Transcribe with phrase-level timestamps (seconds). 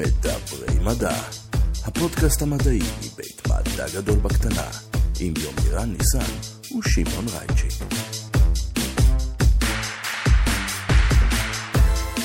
[0.00, 1.14] מדברי מדע,
[1.84, 4.66] הפודקאסט המדעי מבית מדע גדול בקטנה,
[5.20, 6.32] עם יומירן ניסן
[6.78, 7.84] ושמעון רייצ'י.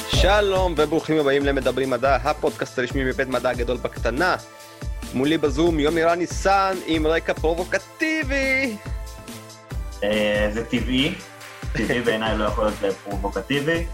[0.07, 4.35] שלום וברוכים הבאים למדברים מדע, הפודקאסט הרשמי מבית מדע גדול בקטנה.
[5.13, 8.77] מולי בזום יומירן ניסן עם רקע פרובוקטיבי.
[10.03, 11.15] אה, זה טבעי,
[11.73, 13.85] טבעי בעיניי לא יכול להיות פרובוקטיבי.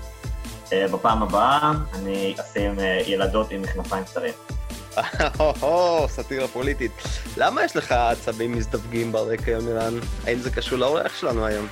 [0.74, 4.34] אה, בפעם הבאה אני אשים אה, ילדות עם מכנפיים קצרים.
[6.08, 6.92] סאטירה פוליטית.
[7.38, 9.94] למה יש לך עצבים מזדווגים ברקע יומירן?
[10.28, 11.68] האם זה קשור לאורח שלנו היום?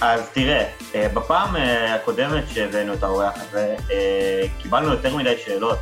[0.00, 1.56] אז תראה, אה, בפעם
[1.94, 3.76] הקודמת שהבאנו את האורח הזה,
[4.62, 5.78] קיבלנו יותר מדי שאלות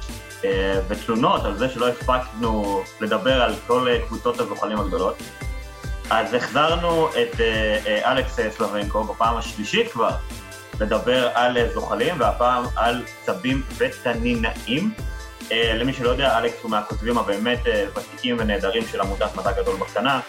[0.88, 5.16] ותלונות על זה שלא הספקנו לדבר על כל קבוצות הזוחלים הגדולות.
[6.10, 7.40] אז החזרנו את
[8.04, 10.10] אלכס סלבנקו בפעם השלישית כבר
[10.80, 14.94] לדבר על זוחלים, והפעם על צבים ותנינאים.
[15.52, 19.76] אה, למי שלא יודע, אלכס הוא מהכותבים הבאמת אה, ותיקים ונהדרים של עמותת מדע גדול
[19.76, 20.20] בקטנה.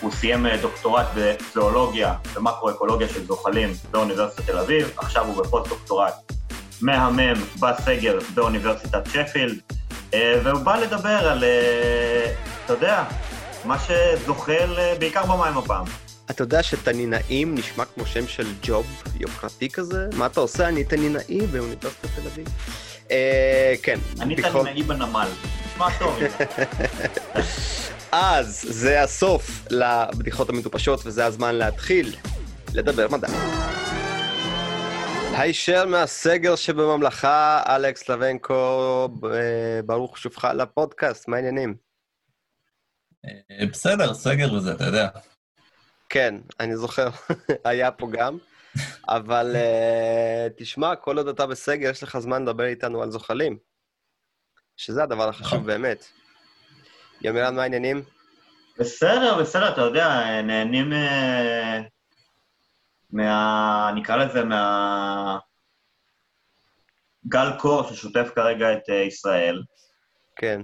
[0.00, 6.32] הוא סיים אה, דוקטורט בזואולוגיה ומקרו-אקולוגיה של זוחלים באוניברסיטת תל אביב, עכשיו הוא בפוסט-דוקטורט
[6.82, 9.60] מהמם בסגר באוניברסיטת שפילד,
[10.14, 11.44] והוא בא לדבר על,
[12.64, 13.04] אתה יודע,
[13.64, 15.84] מה שזוחל בעיקר במים הפעם.
[16.30, 20.08] אתה יודע שתנינאים נשמע כמו שם של ג'וב יוקרתי כזה?
[20.16, 20.68] מה אתה עושה?
[20.68, 22.48] אני תנינאי באוניברסיטת תל אביב.
[23.10, 23.98] אה, כן.
[24.20, 25.28] אני תנינאי בנמל.
[25.66, 26.18] נשמע טוב.
[28.12, 32.16] אז זה הסוף לבדיחות המטופשות וזה הזמן להתחיל
[32.74, 33.28] לדבר מדע.
[35.32, 39.08] הישר מהסגר שבממלכה, אלכס לבנקו,
[39.86, 41.74] ברוך שובך לפודקאסט, מה העניינים?
[43.24, 45.08] אה, בסדר, סגר וזה, אתה יודע.
[46.08, 47.08] כן, אני זוכר,
[47.64, 48.38] היה פה גם.
[49.08, 53.58] אבל uh, תשמע, כל עוד אתה בסגר, יש לך זמן לדבר איתנו על זוחלים.
[54.76, 55.66] שזה הדבר החשוב נכון.
[55.66, 56.04] באמת.
[57.22, 58.02] ימירן, מה העניינים?
[58.78, 60.08] בסדר, בסדר, אתה יודע,
[60.42, 60.96] נהנים uh,
[63.10, 63.90] מה...
[63.94, 65.38] נקרא לזה מה...
[67.28, 69.62] גל קור ששוטף כרגע את uh, ישראל.
[70.36, 70.60] כן.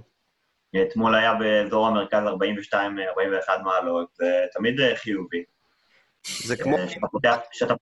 [0.81, 2.23] אתמול היה באזור המרכז
[2.73, 5.43] 42-41 מעלות, זה תמיד אה, חיובי.
[6.43, 6.77] זה כמו...
[6.77, 7.73] אה, שאתה פותח, שאתה,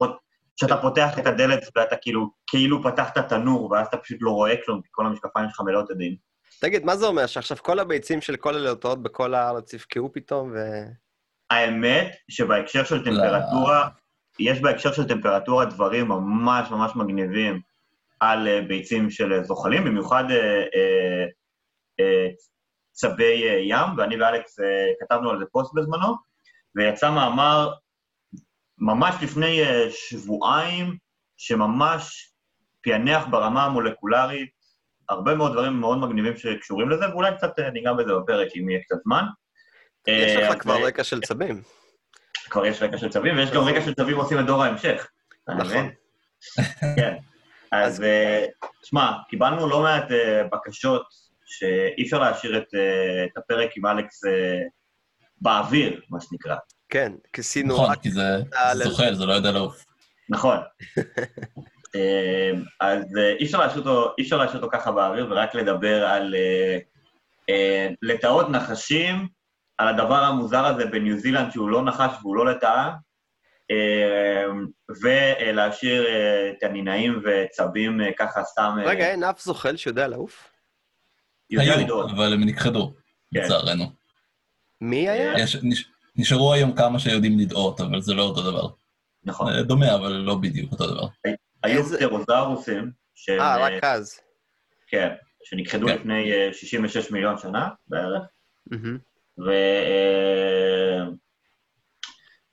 [0.56, 4.82] שאתה פותח את הדלת ואתה כאילו, כאילו פתחת תנור, ואז אתה פשוט לא רואה כלום,
[4.82, 6.16] כי כל המשקפיים שלך מלאות עדים.
[6.62, 7.26] תגיד, מה זה אומר?
[7.26, 10.58] שעכשיו כל הביצים של כל הלהוטות בכל הארץ יפקעו פתאום ו...
[11.50, 13.90] האמת שבהקשר של טמפרטורה,
[14.40, 17.62] יש בהקשר של טמפרטורה דברים ממש ממש מגניבים
[18.20, 20.24] על אה, ביצים של זוחלים, במיוחד
[22.92, 24.66] צבי אה, ים, ואני ואלכס אה,
[25.00, 26.16] כתבנו על זה פוסט בזמנו,
[26.76, 27.74] ויצא מאמר
[28.78, 30.98] ממש לפני אה, שבועיים,
[31.38, 32.34] שממש
[32.82, 34.50] פענח ברמה המולקולרית
[35.10, 38.96] הרבה מאוד דברים מאוד מגניבים שקשורים לזה, ואולי קצת ניגע בזה בפרק, אם יהיה קצת
[39.04, 39.24] זמן.
[40.08, 41.62] יש לך כבר רקע של צבים.
[42.50, 45.08] כבר יש רקע של צבים, ויש גם רקע של צבים עושים את דור ההמשך.
[45.48, 45.90] נכון.
[46.96, 47.18] כן.
[47.72, 48.04] אז
[48.84, 50.06] שמע, קיבלנו לא מעט
[50.52, 54.60] בקשות שאי אפשר להשאיר את, אה, את הפרק עם אלכס אה,
[55.42, 56.56] באוויר, מה שנקרא.
[56.90, 58.38] כן, כיסינו נכון, כי זה
[58.74, 59.86] זוחל, זה לא יודע לעוף.
[60.30, 60.58] נכון.
[61.96, 62.52] אה,
[62.82, 66.36] אז אי אפשר להשאיר אותו, אי אפשר להשאיר אותו ככה באוויר ורק לדבר על
[68.02, 69.28] לטאות נחשים,
[69.78, 72.92] על הדבר המוזר הזה בניו זילנד שהוא לא נחש והוא לא לטאה,
[75.02, 76.08] ולהשאיר
[76.50, 78.78] את הנינאים וצבים ככה סתם...
[78.86, 80.51] רגע, אין אף זוחל שיודע לעוף?
[81.60, 82.94] היו, אבל הם נכחדו,
[83.34, 83.40] כן.
[83.44, 83.92] לצערנו.
[84.82, 85.40] מי היה?
[85.40, 85.86] יש, נש,
[86.16, 88.68] נשארו היום כמה שיודעים לדאות, אבל זה לא אותו דבר.
[89.24, 89.54] נכון.
[89.54, 91.08] אה, דומה, אבל לא בדיוק אותו דבר.
[91.64, 93.40] היו פטרוזאורוסים, שהם...
[93.40, 94.20] אה, רק אז.
[94.88, 95.10] כן,
[95.44, 95.96] שנכחדו כן.
[95.96, 98.24] לפני 66 מיליון שנה בערך.
[99.46, 99.52] ו...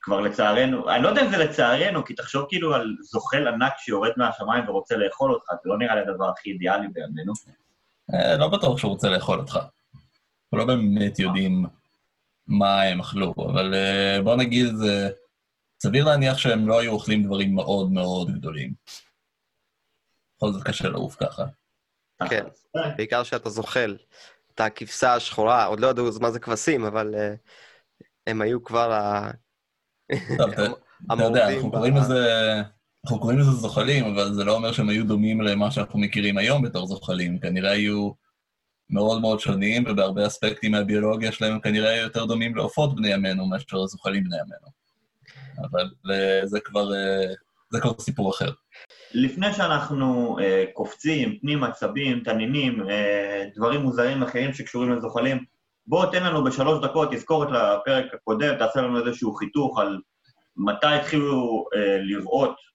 [0.01, 4.11] כבר לצערנו, אני לא יודע אם זה לצערנו, כי תחשוב כאילו על זוחל ענק שיורד
[4.17, 7.33] מהשמיים ורוצה לאכול אותך, זה לא נראה לי הדבר הכי אידיאלי בימינו.
[8.13, 9.55] אה, לא בטוח שהוא רוצה לאכול אותך.
[9.55, 11.65] אנחנו לא באמת יודעים
[12.47, 14.73] מה הם אכלו, אבל אה, בוא נגיד,
[15.83, 18.73] סביר להניח שהם לא היו אוכלים דברים מאוד מאוד גדולים.
[20.37, 21.43] בכל זאת קשה לעוף ככה.
[22.29, 22.45] כן,
[22.97, 23.97] בעיקר שאתה זוחל.
[24.53, 27.37] את הכבשה השחורה, עוד לא ידעו מה זה כבשים, אבל uh,
[28.27, 29.31] הם היו כבר ה...
[30.37, 30.49] טוב,
[31.13, 32.25] אתה יודע, אנחנו קוראים לזה...
[33.05, 36.61] אנחנו קוראים לזה זוחלים, אבל זה לא אומר שהם היו דומים למה שאנחנו מכירים היום
[36.61, 37.39] בתור זוחלים.
[37.39, 38.11] כנראה היו
[38.89, 43.85] מאוד מאוד שונים, ובהרבה אספקטים מהביולוגיה שלהם הם כנראה יותר דומים לעופות בני ימינו מאשר
[43.85, 44.67] זוחלים בני ימינו.
[45.69, 47.35] אבל אה, זה כבר uh,
[47.71, 48.51] זה כבר סיפור אחר.
[49.13, 55.43] לפני שאנחנו אה, קופצים, פנים עצבים, תנינים, אה, דברים מוזרים אחרים שקשורים לזוחלים,
[55.87, 59.99] בוא תן לנו בשלוש דקות תזכורת לפרק הקודם, תעשה לנו איזשהו חיתוך על
[60.57, 62.68] מתי התחילו אה, לראות אה,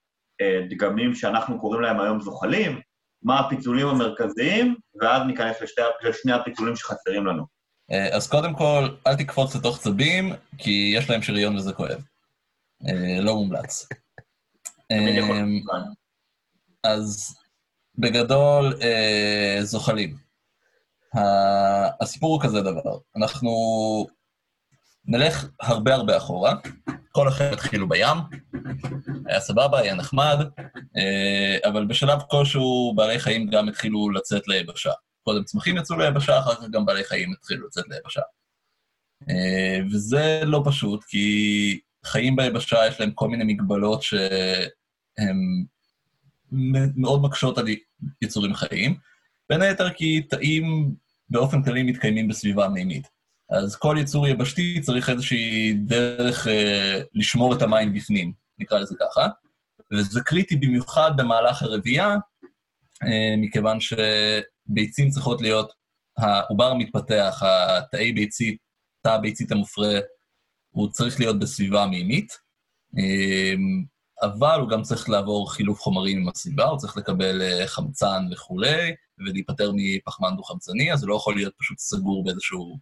[0.71, 2.81] דגמים שאנחנו קוראים להם היום זוחלים,
[3.23, 7.47] מה הפיצולים המרכזיים, ואז ניכנס לשתי, לשני הפיצולים שחסרים לנו.
[7.93, 12.05] אה, אז קודם כל, אל תקפוץ לתוך צבים, כי יש להם שריון וזה כואב.
[12.89, 13.87] אה, לא מומלץ.
[14.93, 14.99] אה.
[16.85, 17.35] אז
[17.99, 20.17] בגדול, אה, זוחלים.
[22.01, 23.51] הסיפור הוא כזה דבר, אנחנו
[25.07, 26.55] נלך הרבה הרבה אחורה,
[27.13, 28.17] כל החבר'ה התחילו בים,
[29.27, 30.39] היה סבבה, היה נחמד,
[30.97, 34.91] אה, אבל בשלב כלשהו בעלי חיים גם התחילו לצאת ליבשה.
[35.23, 38.21] קודם צמחים יצאו ליבשה, אחר כך גם בעלי חיים התחילו לצאת ליבשה.
[39.31, 45.67] אה, וזה לא פשוט, כי חיים ביבשה יש להם כל מיני מגבלות שהן
[46.97, 47.67] מאוד מקשות על
[48.23, 48.97] יצורים חיים,
[49.49, 50.95] בין היתר כי תאים
[51.29, 53.09] באופן כללי מתקיימים בסביבה מימית.
[53.51, 59.29] אז כל יצור יבשתי צריך איזושהי דרך אה, לשמור את המים בפנים, נקרא לזה ככה,
[59.93, 62.17] וזה קריטי במיוחד במהלך הרבייה,
[63.03, 65.73] אה, מכיוון שביצים צריכות להיות,
[66.19, 68.59] העובר המתפתח, התאי ביצית,
[69.03, 69.99] תא הביצית המופרה,
[70.71, 72.39] הוא צריך להיות בסביבה מימית,
[72.99, 73.55] אה,
[74.23, 78.95] אבל הוא גם צריך לעבור חילוף חומרים עם הסביבה, הוא צריך לקבל אה, חמצן וכולי,
[79.19, 82.79] ולהיפטר מפחמן דו-חמצני, אז זה לא יכול להיות פשוט סגור באיזשהו,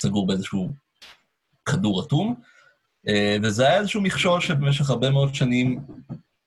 [0.00, 0.68] סגור באיזשהו
[1.64, 2.34] כדור אטום.
[3.08, 5.80] אה, וזה היה איזשהו מכשול שבמשך הרבה מאוד שנים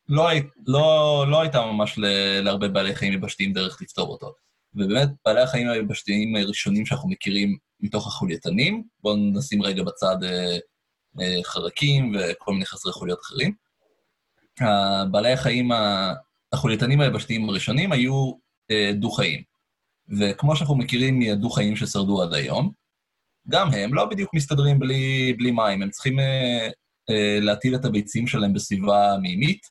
[0.10, 2.06] לא, הי, לא, לא הייתה ממש ל,
[2.42, 4.34] להרבה בעלי חיים יבשתיים דרך לפתור אותו.
[4.74, 10.58] ובאמת, בעלי החיים היבשתיים הראשונים שאנחנו מכירים מתוך החולייתנים, בואו נשים רגע בצד אה,
[11.22, 13.54] אה, חרקים וכל מיני חסרי חוליות אחרים.
[15.12, 15.70] בעלי החיים,
[16.54, 18.34] החולייתנים היבשתיים הראשונים היו
[18.72, 19.44] אה, דו-חיים.
[20.20, 22.72] וכמו שאנחנו מכירים מהדו-חיים ששרדו עד היום,
[23.50, 26.70] גם הם לא בדיוק מסתדרים בלי, בלי מים, הם צריכים אה,
[27.10, 29.62] אה, להטיל את הביצים שלהם בסביבה מימית,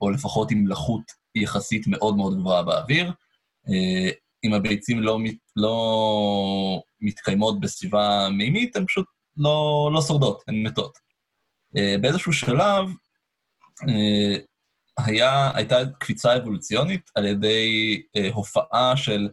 [0.00, 1.02] או לפחות עם לחות
[1.34, 3.12] יחסית מאוד מאוד גבוהה באוויר.
[3.68, 4.10] אה,
[4.44, 9.06] אם הביצים לא, מת, לא מתקיימות בסביבה מימית, הן פשוט
[9.36, 10.98] לא, לא שורדות, הן מתות.
[11.76, 12.88] אה, באיזשהו שלב,
[13.88, 14.36] אה,
[14.98, 19.28] היה, הייתה קפיצה אבולוציונית על ידי אה, הופעה של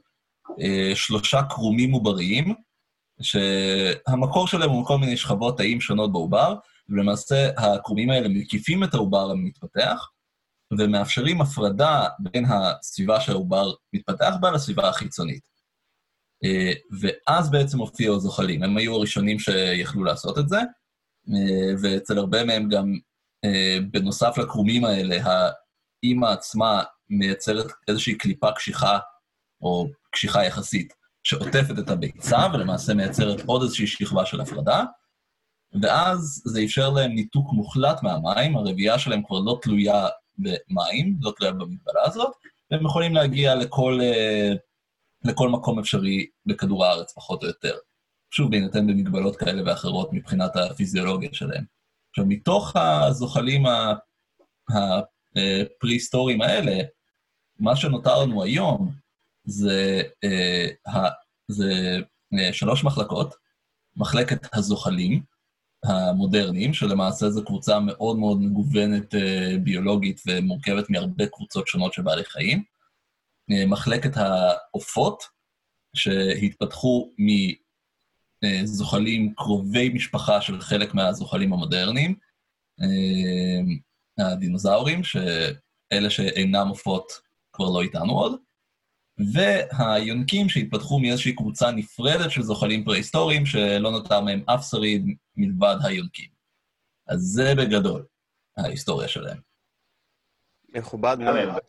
[0.61, 2.53] אה, שלושה קרומים עובריים,
[3.21, 6.55] שהמקור שלהם הוא כל מיני שכבות תאים שונות בעובר,
[6.89, 10.09] ולמעשה הקרומים האלה מקיפים את העובר המתפתח,
[10.79, 15.51] ומאפשרים הפרדה בין הסביבה שהעובר מתפתח בה לסביבה החיצונית.
[17.01, 18.63] ואז בעצם הופיעו הזוחלים.
[18.63, 20.59] הם היו הראשונים שיכלו לעשות את זה,
[21.81, 22.93] ואצל הרבה מהם גם,
[23.91, 25.17] בנוסף לקרומים האלה,
[26.03, 28.99] האימא עצמה מייצרת איזושהי קליפה קשיחה,
[29.61, 34.83] או קשיחה יחסית, שעוטפת את הביצה, ולמעשה מייצרת עוד איזושהי שכבה של הפרדה,
[35.81, 40.07] ואז זה אפשר להם ניתוק מוחלט מהמים, הרבייה שלהם כבר לא תלויה
[40.37, 42.31] במים, לא תלויה במגבלה הזאת,
[42.71, 44.53] והם יכולים להגיע לכל, אה,
[45.23, 47.75] לכל מקום אפשרי בכדור הארץ, פחות או יותר.
[48.33, 51.63] שוב, בהינתן במגבלות כאלה ואחרות מבחינת הפיזיולוגיה שלהם.
[52.09, 53.63] עכשיו, מתוך הזוחלים
[54.69, 56.83] הפרה-היסטוריים האלה,
[57.59, 58.91] מה שנותר לנו היום
[59.43, 61.09] זה, אה,
[61.47, 61.97] זה
[62.39, 63.35] אה, שלוש מחלקות,
[63.95, 65.23] מחלקת הזוחלים
[65.85, 72.23] המודרניים, שלמעשה זו קבוצה מאוד מאוד מגוונת אה, ביולוגית ומורכבת מהרבה קבוצות שונות של בעלי
[72.23, 72.63] חיים,
[73.67, 75.23] מחלקת העופות,
[75.95, 77.11] שהתפתחו
[78.43, 82.15] מזוחלים קרובי משפחה של חלק מהזוחלים המודרניים,
[84.17, 87.11] הדינוזאורים, שאלה שאינם עופות
[87.53, 88.35] כבר לא איתנו עוד,
[89.33, 96.29] והיונקים שהתפתחו מאיזושהי קבוצה נפרדת של זוחלים פרה-היסטוריים, שלא נותר מהם אף שריד מלבד היונקים.
[97.07, 98.05] אז זה בגדול
[98.57, 99.37] ההיסטוריה שלהם.
[100.69, 101.59] מכובד מאוד.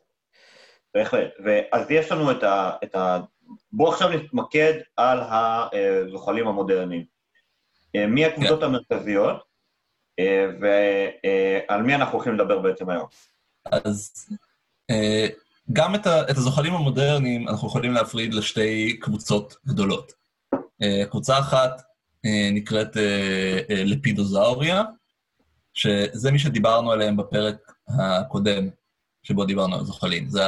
[0.95, 1.31] בהחלט.
[1.45, 2.71] ואז יש לנו את ה...
[2.85, 3.21] את ה...
[3.73, 7.05] בואו עכשיו נתמקד על הזוחלים המודרניים.
[7.95, 8.67] מי הקבוצות כן.
[8.67, 9.45] המרכזיות,
[10.61, 13.07] ועל מי אנחנו הולכים לדבר בעצם היום?
[13.73, 14.29] אז
[15.73, 20.13] גם את, ה, את הזוחלים המודרניים אנחנו יכולים להפריד לשתי קבוצות גדולות.
[21.11, 21.83] קבוצה אחת
[22.53, 22.97] נקראת
[23.69, 24.83] לפידוזאוריה,
[25.75, 28.69] שזה מי שדיברנו עליהם בפרק הקודם,
[29.23, 30.29] שבו דיברנו על זוחלים.
[30.29, 30.43] זה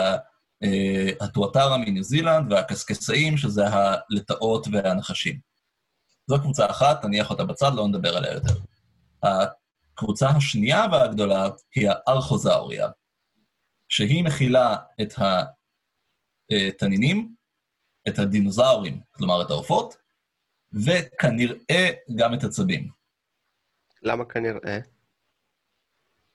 [1.21, 5.39] הטואטרה מניו זילנד והקסקסאים, שזה הלטאות והנחשים.
[6.27, 8.55] זו קבוצה אחת, נניח אותה בצד, לא נדבר עליה יותר.
[9.23, 12.89] הקבוצה השנייה והגדולה היא הארכוזאוריה,
[13.95, 15.13] שהיא מכילה את
[16.51, 17.35] התנינים,
[18.09, 19.97] את הדינוזאורים, כלומר את העופות,
[20.73, 22.89] וכנראה גם את עצבים.
[24.03, 24.79] למה כנראה?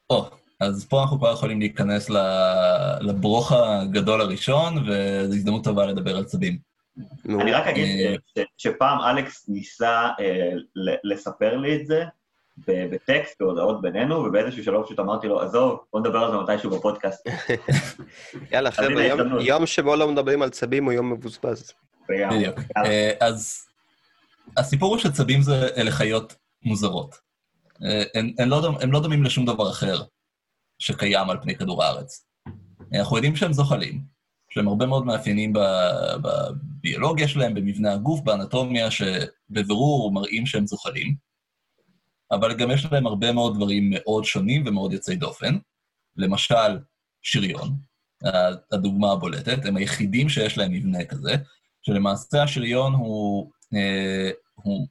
[0.09, 2.09] או, אז פה אנחנו כבר יכולים להיכנס
[3.01, 6.59] לברוך הגדול הראשון, וזו הזדמנות טובה לדבר על צבים.
[7.25, 7.85] אני רק אגיד
[8.37, 10.51] אה, שפעם אלכס ניסה אה,
[11.03, 12.03] לספר לי את זה
[12.67, 17.27] בטקסט, בהודעות בינינו, ובאיזשהו שלב פשוט אמרתי לו, עזוב, בוא נדבר על זה מתישהו בפודקאסט.
[18.51, 19.03] יאללה, חבר'ה,
[19.41, 21.73] יום שבו לא מדברים על צבים הוא יום מבוזבז.
[22.09, 22.59] בדיוק.
[22.77, 23.67] אה, אז
[24.57, 27.15] הסיפור הוא שצבים זה אלה חיות מוזרות.
[28.39, 28.61] הם לא,
[28.91, 30.01] לא דומים לשום דבר אחר
[30.79, 32.25] שקיים על פני כדור הארץ.
[32.93, 34.01] אנחנו יודעים שהם זוחלים,
[34.51, 35.53] יש להם הרבה מאוד מאפיינים
[36.21, 41.28] בביולוגיה שלהם, במבנה הגוף, באנטומיה, שבבירור מראים שהם זוחלים,
[42.31, 45.57] אבל גם יש להם הרבה מאוד דברים מאוד שונים ומאוד יוצאי דופן.
[46.17, 46.79] למשל,
[47.21, 47.75] שריון,
[48.71, 51.35] הדוגמה הבולטת, הם היחידים שיש להם מבנה כזה,
[51.81, 54.87] שלמעשה השריון הוא, אה, הוא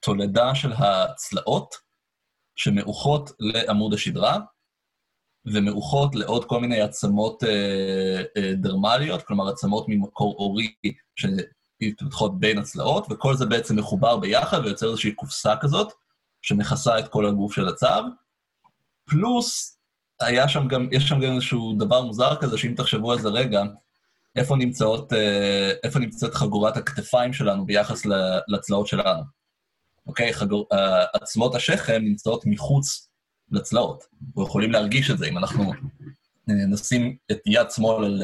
[0.00, 1.74] תולדה של הצלעות
[2.56, 4.38] שמאוחות לעמוד השדרה,
[5.44, 10.74] ומאוחות לעוד כל מיני עצמות אה, אה, דרמליות, כלומר עצמות ממקור אורי
[11.16, 15.92] שמתפתחות בין הצלעות, וכל זה בעצם מחובר ביחד ויוצר איזושהי קופסה כזאת,
[16.46, 18.02] שמכסה את כל הגוף של הצב.
[19.04, 19.78] פלוס,
[20.20, 23.62] היה שם גם, יש שם גם איזשהו דבר מוזר כזה, שאם תחשבו על זה רגע,
[24.36, 28.02] איפה נמצאות, אה, איפה נמצאת חגורת הכתפיים שלנו ביחס
[28.48, 29.22] לצלעות שלנו.
[30.06, 30.32] אוקיי?
[30.32, 33.08] חגור, אה, עצמות השכם נמצאות מחוץ
[33.50, 34.04] לצלעות.
[34.26, 35.72] אנחנו יכולים להרגיש את זה אם אנחנו
[36.50, 38.22] אה, נשים את יד שמאל על,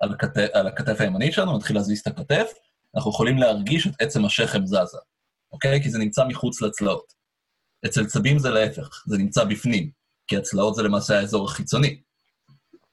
[0.00, 2.52] על, הכתף, על הכתף הימנית שלנו, נתחיל להזיז את הכתף,
[2.96, 4.98] אנחנו יכולים להרגיש את עצם השכם זזה,
[5.52, 5.82] אוקיי?
[5.82, 7.12] כי זה נמצא מחוץ לצלעות.
[7.86, 9.90] אצל צבים זה להפך, זה נמצא בפנים,
[10.26, 12.00] כי הצלעות זה למעשה האזור החיצוני.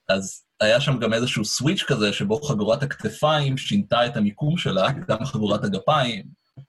[0.09, 5.25] אז היה שם גם איזשהו סוויץ' כזה, שבו חגורת הכתפיים שינתה את המיקום שלה, גם
[5.25, 6.23] חגורת הגפיים,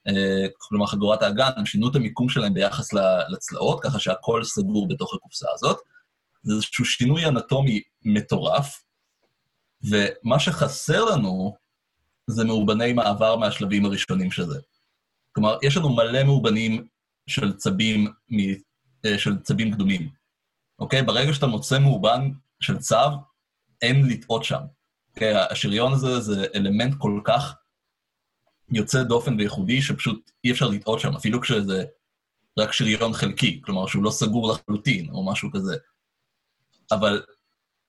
[0.08, 2.92] אה, כלומר חגורת האגן, הם שינו את המיקום שלהם ביחס
[3.28, 5.78] לצלעות, ככה שהכל סגור בתוך הקופסה הזאת.
[6.42, 8.84] זה איזשהו שינוי אנטומי מטורף,
[9.90, 11.56] ומה שחסר לנו
[12.26, 14.58] זה מאובני מעבר מהשלבים הראשונים של זה.
[15.32, 16.86] כלומר, יש לנו מלא מאובנים
[17.26, 18.12] של צבים,
[19.04, 20.08] אה, של צבים קדומים,
[20.78, 21.02] אוקיי?
[21.02, 23.10] ברגע שאתה מוצא מאובן של צב,
[23.82, 24.60] אין לטעות שם.
[25.08, 25.34] אוקיי?
[25.36, 27.54] השריון הזה זה אלמנט כל כך
[28.72, 31.84] יוצא דופן וייחודי שפשוט אי אפשר לטעות שם, אפילו כשזה
[32.58, 35.76] רק שריון חלקי, כלומר שהוא לא סגור לחלוטין או משהו כזה.
[36.92, 37.22] אבל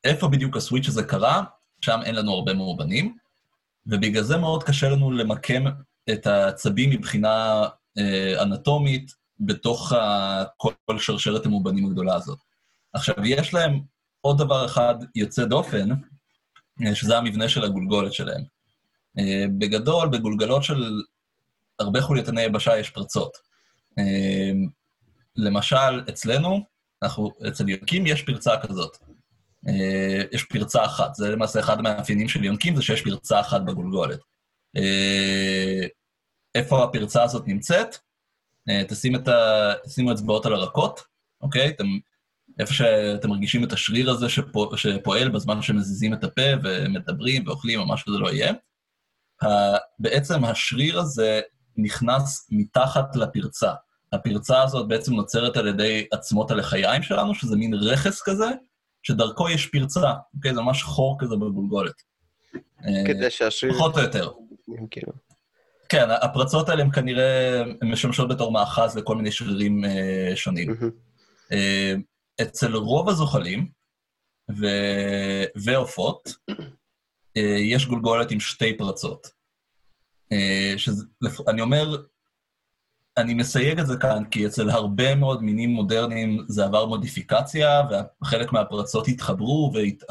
[0.04, 1.44] איפה בדיוק הסוויץ' הזה קרה,
[1.82, 3.18] שם אין לנו הרבה מאובנים,
[3.86, 5.64] ובגלל זה מאוד קשה לנו למקם
[6.14, 7.64] את העצבים מבחינה
[7.98, 9.94] אה, אנטומית בתוך
[10.58, 12.40] כל, שרשרת המאובנים הגדולה הזאת.
[12.94, 13.80] עכשיו, יש להם
[14.22, 15.90] עוד דבר אחד יוצא דופן,
[16.84, 18.42] אה, שזה המבנה של הגולגולת שלהם.
[19.20, 21.02] אה, בגדול, בגולגלות של
[21.80, 23.38] הרבה חולייתני יבשה יש פרצות.
[24.00, 24.52] אה,
[25.36, 26.60] למשל, אצלנו,
[27.04, 28.98] אנחנו, אצל יונקים יש פרצה כזאת.
[30.32, 31.16] יש פרצה אחת.
[31.16, 34.20] זה למעשה אחד המאפיינים של יונקים, זה שיש פרצה אחת בגולגולת.
[36.56, 37.98] איפה הפרצה הזאת נמצאת?
[38.88, 39.74] תשים את ה...
[39.86, 41.00] תשימו אצבעות על הרקות,
[41.42, 41.70] אוקיי?
[41.70, 41.86] אתם,
[42.60, 47.86] איפה שאתם מרגישים את השריר הזה שפוע, שפועל בזמן שמזיזים את הפה ומדברים ואוכלים או
[47.86, 48.54] מה שזה לא יהיה.
[50.00, 51.42] בעצם השריר הזה
[51.78, 53.74] נכנס מתחת לפרצה.
[54.14, 58.46] הפרצה הזאת בעצם נוצרת על ידי עצמות הלחיים שלנו, שזה מין רכס כזה,
[59.04, 60.54] שדרכו יש פרצה, אוקיי?
[60.54, 62.02] זה ממש חור כזה בגולגולת.
[63.08, 63.74] כדי שהשריר...
[63.74, 64.32] פחות או יותר.
[64.92, 65.25] כאילו.
[65.90, 70.76] כן, הפרצות האלה הן כנראה משמשות בתור מאחז לכל מיני שרירים אה, שונים.
[71.52, 71.94] אה,
[72.42, 73.68] אצל רוב הזוחלים
[74.60, 74.66] ו...
[75.56, 76.30] ועופות,
[77.38, 79.28] אה, יש גולגולת עם שתי פרצות.
[80.32, 81.06] אה, שזה,
[81.48, 82.04] אני אומר,
[83.18, 87.82] אני מסייג את זה כאן, כי אצל הרבה מאוד מינים מודרניים זה עבר מודיפיקציה,
[88.22, 90.04] וחלק מהפרצות התחברו והת...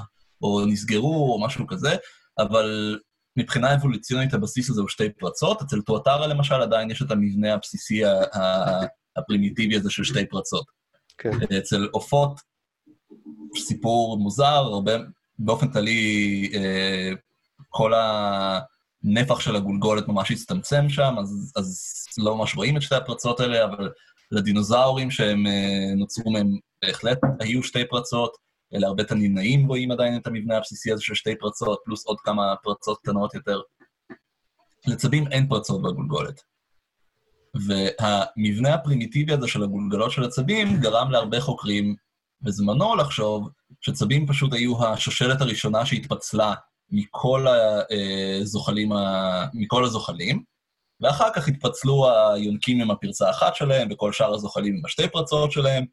[0.42, 1.96] או נסגרו או משהו כזה,
[2.38, 2.98] אבל
[3.36, 5.62] מבחינה אבולוציונית הבסיס הזה הוא שתי פרצות.
[5.62, 8.02] אצל טואטרה למשל עדיין יש את המבנה הבסיסי
[9.16, 10.64] הפרימיטיבי הזה של שתי פרצות.
[11.18, 11.30] כן.
[11.58, 12.40] אצל עופות,
[13.56, 14.92] סיפור מוזר, הרבה,
[15.38, 17.12] באופן כללי, אה,
[17.68, 23.40] כל הנפח של הגולגולת ממש הצטמצם שם, אז, אז לא ממש רואים את שתי הפרצות
[23.40, 23.90] האלה, אבל
[24.30, 28.36] לדינוזאורים שהם אה, נוצרו מהם בהחלט היו שתי פרצות,
[28.74, 32.98] להרבה תנינאים רואים עדיין את המבנה הבסיסי הזה של שתי פרצות, פלוס עוד כמה פרצות
[33.02, 33.60] קטנות יותר.
[34.86, 36.40] לצבים אין פרצות בגולגולת.
[37.66, 41.94] והמבנה הפרימיטיבי הזה של הגולגלות של עצבים גרם להרבה חוקרים
[42.42, 43.48] בזמנו לחשוב
[43.80, 46.54] שצבים פשוט היו השושלת הראשונה שהתפצלה
[46.90, 47.46] מכל
[48.42, 49.46] הזוחלים, ה...
[49.54, 50.42] מכל הזוחלים,
[51.00, 55.82] ואחר כך התפצלו היונקים עם הפרצה האחת שלהם, וכל שאר הזוחלים עם השתי פרצות שלהם,
[55.82, 55.88] אה,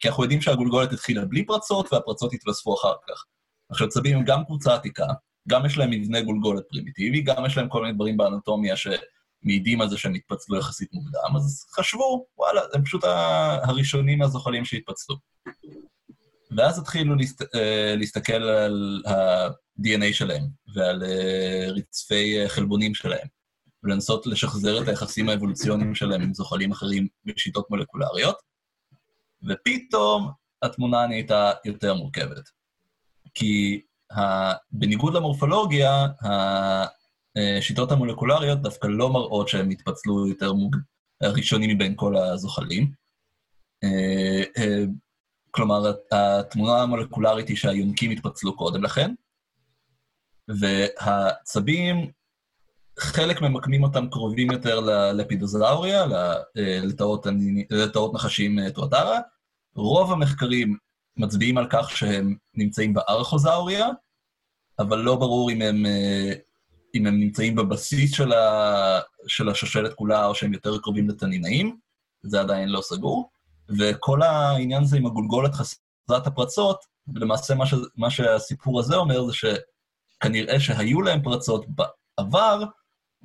[0.00, 3.24] כי אנחנו יודעים שהגולגולת התחילה בלי פרצות, והפרצות התווספו אחר כך.
[3.70, 5.06] עכשיו, צבים הם גם קבוצה עתיקה,
[5.48, 9.88] גם יש להם מבנה גולגולת פרימיטיבי, גם יש להם כל מיני דברים באנטומיה שמעידים על
[9.88, 13.04] זה שהם התפצלו יחסית מוקדם, אז חשבו, וואלה, הם פשוט
[13.62, 15.16] הראשונים מהזוחלים שהתפצלו.
[16.56, 17.54] ואז התחילו להסת...
[17.54, 20.42] אה, להסתכל על ה-DNA שלהם
[20.74, 23.26] ועל אה, רצפי חלבונים שלהם,
[23.82, 28.36] ולנסות לשחזר את היחסים האבולוציוניים שלהם עם זוחלים אחרים בשיטות מולקולריות,
[29.48, 30.30] ופתאום
[30.62, 32.50] התמונה נהייתה יותר מורכבת.
[33.34, 33.80] כי
[34.12, 34.20] ה...
[34.70, 36.06] בניגוד למורפולוגיה,
[37.58, 40.76] השיטות המולקולריות דווקא לא מראות שהם התפצלו יותר מוג...
[41.22, 42.92] ראשונים מבין כל הזוחלים.
[43.84, 44.84] אה, אה,
[45.50, 49.14] כלומר, התמונה המולקולרית היא שהיונקים התפצלו קודם לכן,
[50.48, 52.10] והצבים,
[52.98, 56.04] חלק ממקמים אותם קרובים יותר ללפידוזאוריה,
[56.56, 56.80] אה,
[57.70, 59.20] לטאות נחשים טואטרה.
[59.76, 60.76] רוב המחקרים
[61.16, 63.88] מצביעים על כך שהם נמצאים בארכוזאוריה,
[64.78, 66.32] אבל לא ברור אם הם, אה,
[66.94, 71.78] אם הם נמצאים בבסיס של, ה, של השושלת כולה או שהם יותר קרובים לתנינאים,
[72.22, 73.30] זה עדיין לא סגור.
[73.78, 79.32] וכל העניין הזה עם הגולגולת חסרת הפרצות, ולמעשה מה, ש, מה שהסיפור הזה אומר זה
[79.32, 82.64] שכנראה שהיו להם פרצות בעבר,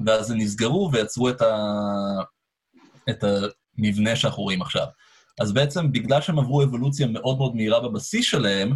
[0.05, 1.55] ואז הם נסגרו ויצרו את, ה,
[3.09, 3.23] את
[3.77, 4.85] המבנה שאנחנו רואים עכשיו.
[5.41, 8.73] אז בעצם בגלל שהם עברו אבולוציה מאוד מאוד מהירה בבסיס שלהם,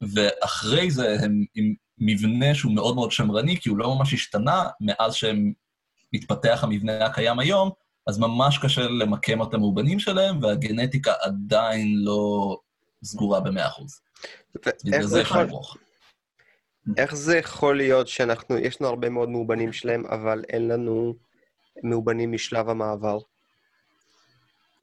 [0.00, 5.14] ואחרי זה הם עם מבנה שהוא מאוד מאוד שמרני, כי הוא לא ממש השתנה מאז
[5.14, 5.52] שהם
[6.12, 7.70] מתפתח המבנה הקיים היום,
[8.06, 12.56] אז ממש קשה למקם את המאובנים שלהם, והגנטיקה עדיין לא
[13.04, 13.82] סגורה ב-100%.
[14.84, 15.76] בגלל זה אפשר לברוך.
[16.96, 21.14] איך זה יכול להיות שאנחנו, יש לנו הרבה מאוד מאובנים שלהם, אבל אין לנו
[21.82, 23.18] מאובנים משלב המעבר?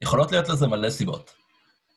[0.02, 1.34] יכולות להיות לזה מלא סיבות.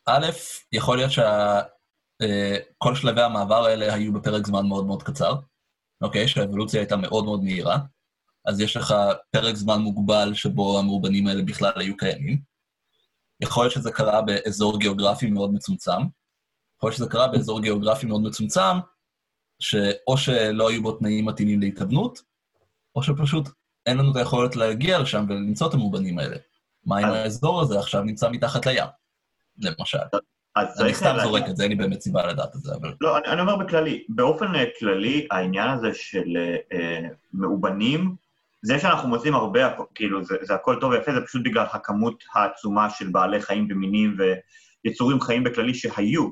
[0.05, 0.27] א',
[0.71, 5.35] יכול להיות שכל אה, שלבי המעבר האלה היו בפרק זמן מאוד מאוד קצר,
[6.01, 6.27] אוקיי?
[6.27, 7.77] שהאבולוציה הייתה מאוד מאוד מהירה,
[8.45, 8.95] אז יש לך
[9.31, 12.41] פרק זמן מוגבל שבו המאובנים האלה בכלל היו קיימים.
[13.41, 16.01] יכול להיות שזה קרה באזור גיאוגרפי מאוד מצומצם.
[16.77, 18.77] יכול להיות שזה קרה באזור גיאוגרפי מאוד מצומצם,
[19.59, 22.21] שאו שלא היו בו תנאים מתאימים להתאבנות,
[22.95, 23.49] או שפשוט
[23.85, 26.37] אין לנו את היכולת להגיע לשם ולמצוא את המאובנים האלה.
[26.85, 28.83] מה אם האזור הזה עכשיו נמצא מתחת לים,
[29.59, 29.97] למשל.
[30.55, 32.93] אני סתם זורק את זה, אין לי באמת סיבה לדעת את זה, אבל...
[33.01, 34.45] לא, אני, אני אומר בכללי, באופן
[34.79, 36.37] כללי, העניין הזה של
[36.73, 36.99] אה,
[37.33, 38.15] מאובנים,
[38.63, 42.89] זה שאנחנו מוצאים הרבה, כאילו, זה, זה הכל טוב ויפה, זה פשוט בגלל הכמות העצומה
[42.89, 44.17] של בעלי חיים ומינים
[44.85, 46.29] ויצורים חיים בכללי שהיו,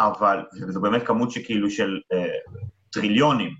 [0.00, 2.32] אבל זו באמת כמות שכאילו של אה,
[2.92, 3.54] טריליונים.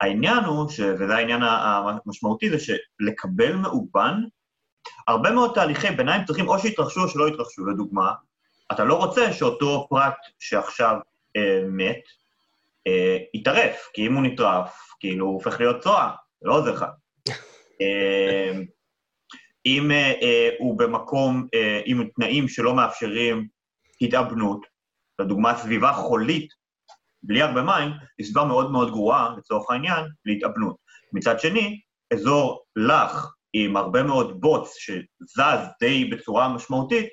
[0.00, 4.14] העניין הוא, ש, וזה העניין המשמעותי, זה שלקבל מאובן,
[5.08, 7.66] הרבה מאוד תהליכי ביניים צריכים או שיתרחשו או שלא יתרחשו.
[7.66, 8.12] לדוגמה,
[8.72, 10.96] אתה לא רוצה שאותו פרט שעכשיו
[11.36, 12.02] אה, מת,
[12.86, 16.84] אה, יטרף, כי אם הוא נטרף, כאילו הוא הופך להיות צואה, זה לא עוזר לך.
[17.80, 18.52] אה,
[19.66, 23.48] אם אה, אה, הוא במקום אה, עם תנאים שלא מאפשרים
[24.00, 24.66] התאבנות,
[25.18, 26.48] לדוגמה סביבה חולית,
[27.22, 30.76] בלי הרבה מים, היא סביבה מאוד מאוד גרועה, לצורך העניין, להתאבנות.
[31.12, 31.80] מצד שני,
[32.12, 37.06] אזור לח עם הרבה מאוד בוץ שזז די בצורה משמעותית,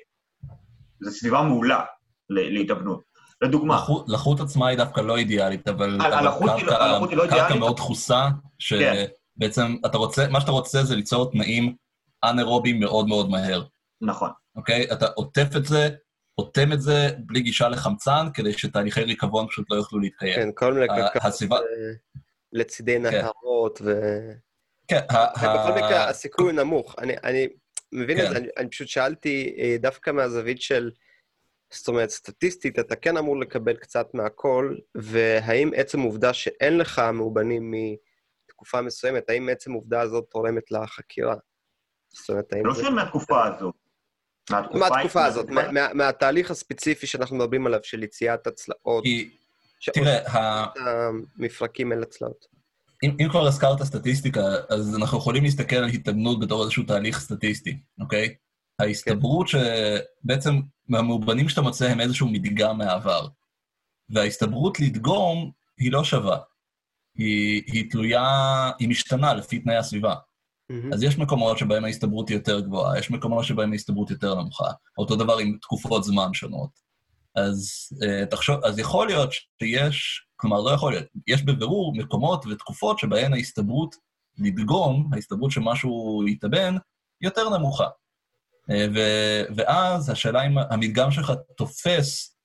[1.00, 1.84] זו סביבה מעולה
[2.30, 3.02] להתאבנות.
[3.42, 3.86] לדוגמה...
[4.06, 5.98] לחות עצמה היא דווקא לא אידיאלית, אבל
[7.30, 9.86] קרקע מאוד דחוסה, שבעצם כן.
[9.86, 11.74] אתה רוצה, מה שאתה רוצה זה ליצור תנאים
[12.24, 13.64] אנאירובים מאוד מאוד מהר.
[14.00, 14.30] נכון.
[14.56, 14.92] אוקיי?
[14.92, 15.88] אתה עוטף את זה,
[16.38, 20.34] אוטם את זה בלי גישה לחמצן, כדי שתהליכי ריקבון פשוט לא יוכלו להתקיים.
[20.34, 21.34] כן, כל מיני קרקעות
[22.52, 23.02] לצידי כן.
[23.02, 23.92] נהרות ו...
[24.88, 25.00] כן,
[25.36, 26.94] בכל מקרה, הסיכוי נמוך.
[26.98, 27.48] אני
[27.92, 28.46] מבין את זה, כן.
[28.56, 30.90] אני פשוט שאלתי אה, דווקא מהזווית של...
[31.72, 37.74] זאת אומרת, סטטיסטית, אתה כן אמור לקבל קצת מהכל, והאם עצם עובדה שאין לך מאובנים
[38.46, 41.34] מתקופה מסוימת, האם עצם עובדה הזאת תורמת לחקירה?
[42.08, 42.66] זאת אומרת, האם...
[42.66, 42.90] לא זה...
[42.90, 43.74] מהתקופה הזאת.
[44.50, 45.46] מהתקופה הזאת,
[45.94, 49.04] מהתהליך הספציפי שאנחנו מדברים עליו, של יציאת הצלעות.
[49.94, 52.57] תראה, המפרקים אל הצלעות.
[53.04, 57.78] אם, אם כבר הזכרת סטטיסטיקה, אז אנחנו יכולים להסתכל על התאבנות בתור איזשהו תהליך סטטיסטי,
[58.00, 58.34] אוקיי?
[58.78, 59.58] ההסתברות כן.
[60.24, 63.28] שבעצם מהמאובנים שאתה מוצא הם איזשהו מדגם מהעבר.
[64.10, 66.38] וההסתברות לדגום היא לא שווה.
[67.18, 70.14] היא, היא תלויה, היא משתנה לפי תנאי הסביבה.
[70.70, 70.92] מהמם.
[70.92, 74.70] אז יש מקומות שבהם ההסתברות היא יותר גבוהה, יש מקומות שבהם ההסתברות יותר נמוכה.
[74.98, 76.70] אותו דבר עם תקופות זמן שונות.
[77.34, 82.98] אז אה, תחשוב, אז יכול להיות שיש, כלומר, לא יכול להיות, יש בבירור מקומות ותקופות
[82.98, 83.96] שבהן ההסתברות
[84.38, 86.74] לדגום, ההסתברות שמשהו יתאבן,
[87.20, 87.88] יותר נמוכה.
[88.70, 92.38] אה, ו- ואז השאלה אם המדגם שלך תופס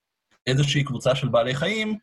[0.47, 1.97] איזושהי קבוצה של בעלי חיים,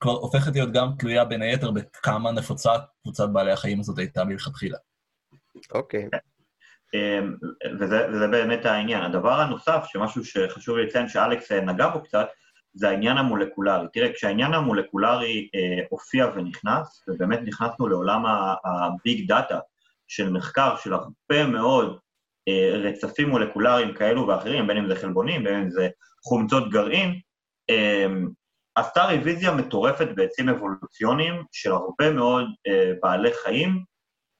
[0.00, 2.70] כבר הופכת להיות גם תלויה בין היתר בכמה נפוצה
[3.02, 4.78] קבוצת בעלי החיים הזאת הייתה מלכתחילה.
[5.74, 6.08] אוקיי.
[6.94, 7.36] אמ,
[7.80, 9.02] וזה, וזה באמת העניין.
[9.02, 12.28] הדבר הנוסף, שמשהו שחשוב לי לציין שאלכס אה, נגע בו קצת,
[12.76, 13.86] זה העניין המולקולרי.
[13.92, 18.22] תראה, כשהעניין המולקולרי אה, הופיע ונכנס, ובאמת נכנסנו לעולם
[18.64, 19.58] הביג דאטה
[20.08, 21.98] של מחקר של הרבה מאוד
[22.48, 25.88] אה, רצפים מולקולריים כאלו ואחרים, בין אם זה חלבונים, בין אם זה
[26.24, 27.20] חומצות גרעין,
[27.70, 28.06] אה,
[28.74, 33.84] עשתה רוויזיה מטורפת בעצים אבולוציוניים של הרבה מאוד אה, בעלי חיים,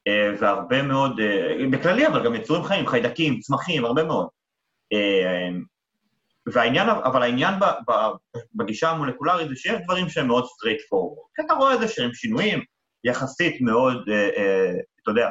[0.09, 4.29] אה, והרבה מאוד, אה, בכללי, אבל גם יצורים חיים, חיידקים, צמחים, הרבה מאוד.
[6.53, 7.93] והעניין, אבל העניין ב, ב,
[8.55, 11.29] בגישה המולקולרית זה שיש דברים שהם מאוד straight forward.
[11.37, 12.65] כי אתה רואה איזה שהם שינויים
[13.05, 15.31] יחסית מאוד, אה, אה, אתה יודע,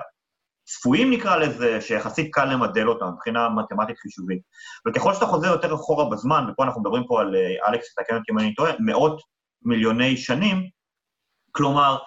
[0.65, 4.41] צפויים נקרא לזה, שיחסית קל למדל אותם מבחינה מתמטית חישובית.
[4.87, 8.31] וככל שאתה חוזר יותר אחורה בזמן, ופה אנחנו מדברים פה על, אה, אלכס, תקן אותי
[8.31, 9.21] אם אני טועה, מאות
[9.61, 10.69] מיליוני שנים,
[11.51, 11.97] כלומר,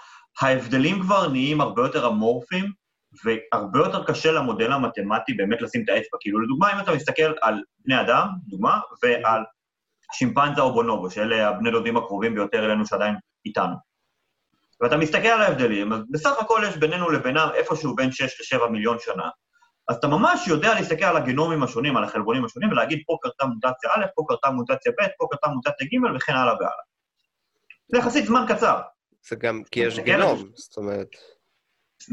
[0.41, 2.73] ההבדלים כבר נהיים הרבה יותר אמורפיים,
[3.25, 6.19] והרבה יותר קשה למודל המתמטי באמת לשים את האצבע.
[6.21, 9.43] כאילו, לדוגמה, אם אתה מסתכל על בני אדם, דוגמה, ועל
[10.13, 13.15] שימפנזה או בונובו, שאלה הבני דודים הקרובים ביותר אלינו שעדיין
[13.47, 13.75] איתנו.
[14.81, 18.97] ואתה מסתכל על ההבדלים, אז בסך הכל יש בינינו לבינם איפשהו בין 6 ל-7 מיליון
[19.01, 19.29] שנה.
[19.89, 23.91] אז אתה ממש יודע להסתכל על הגנומים השונים, על החלבונים השונים, ולהגיד, פה קרתה מוטציה
[23.97, 26.85] א', פה קרתה מוטציה ב', פה קרתה מוטציה ג', וכן הלאה והלאה.
[27.89, 28.81] זה יחסית זמן קצר.
[29.29, 30.39] זה גם כי יש על גנום.
[30.55, 31.38] זאת אומרת...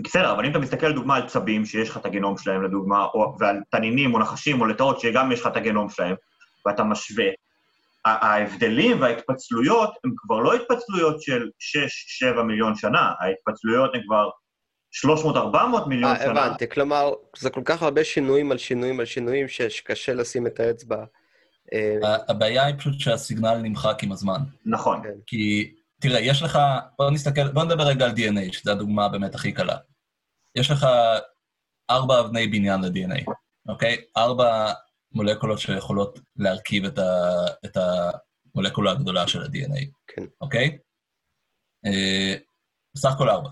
[0.04, 3.36] בסדר, אבל אם אתה מסתכל לדוגמה על צבים, שיש לך את הגנום שלהם לדוגמה, או,
[3.40, 6.16] ועל תנינים או נחשים או לטאות, שגם יש לך את הגנום שלהם,
[6.66, 7.26] ואתה משווה,
[8.06, 11.50] ההבדלים וההתפצלויות הם כבר לא התפצלויות של
[12.40, 14.30] 6-7 מיליון שנה, ההתפצלויות הן כבר
[15.06, 16.46] 300-400 מיליון אה, שנה.
[16.46, 16.70] הבנתי.
[16.70, 21.04] כלומר, זה כל כך הרבה שינויים על שינויים על שינויים, שקשה לשים את האצבע.
[21.74, 24.40] אה, הבעיה היא פשוט שהסיגנל נמחק עם הזמן.
[24.66, 25.04] נכון.
[25.04, 25.10] כן.
[25.28, 26.60] כי, תראה, יש לך,
[26.98, 29.78] בוא נסתכל, בוא נדבר רגע על DNA, שזו הדוגמה באמת הכי קלה.
[30.56, 30.88] יש לך
[31.90, 33.24] ארבע אבני בניין ל-DNA,
[33.70, 33.98] אוקיי?
[34.18, 34.74] ארבע
[35.12, 40.26] מולקולות שיכולות להרכיב את, ה, את המולקולה הגדולה של ה-DNA, כן.
[40.42, 40.78] אוקיי?
[41.86, 42.36] אה,
[42.96, 43.50] בסך הכל ארבע.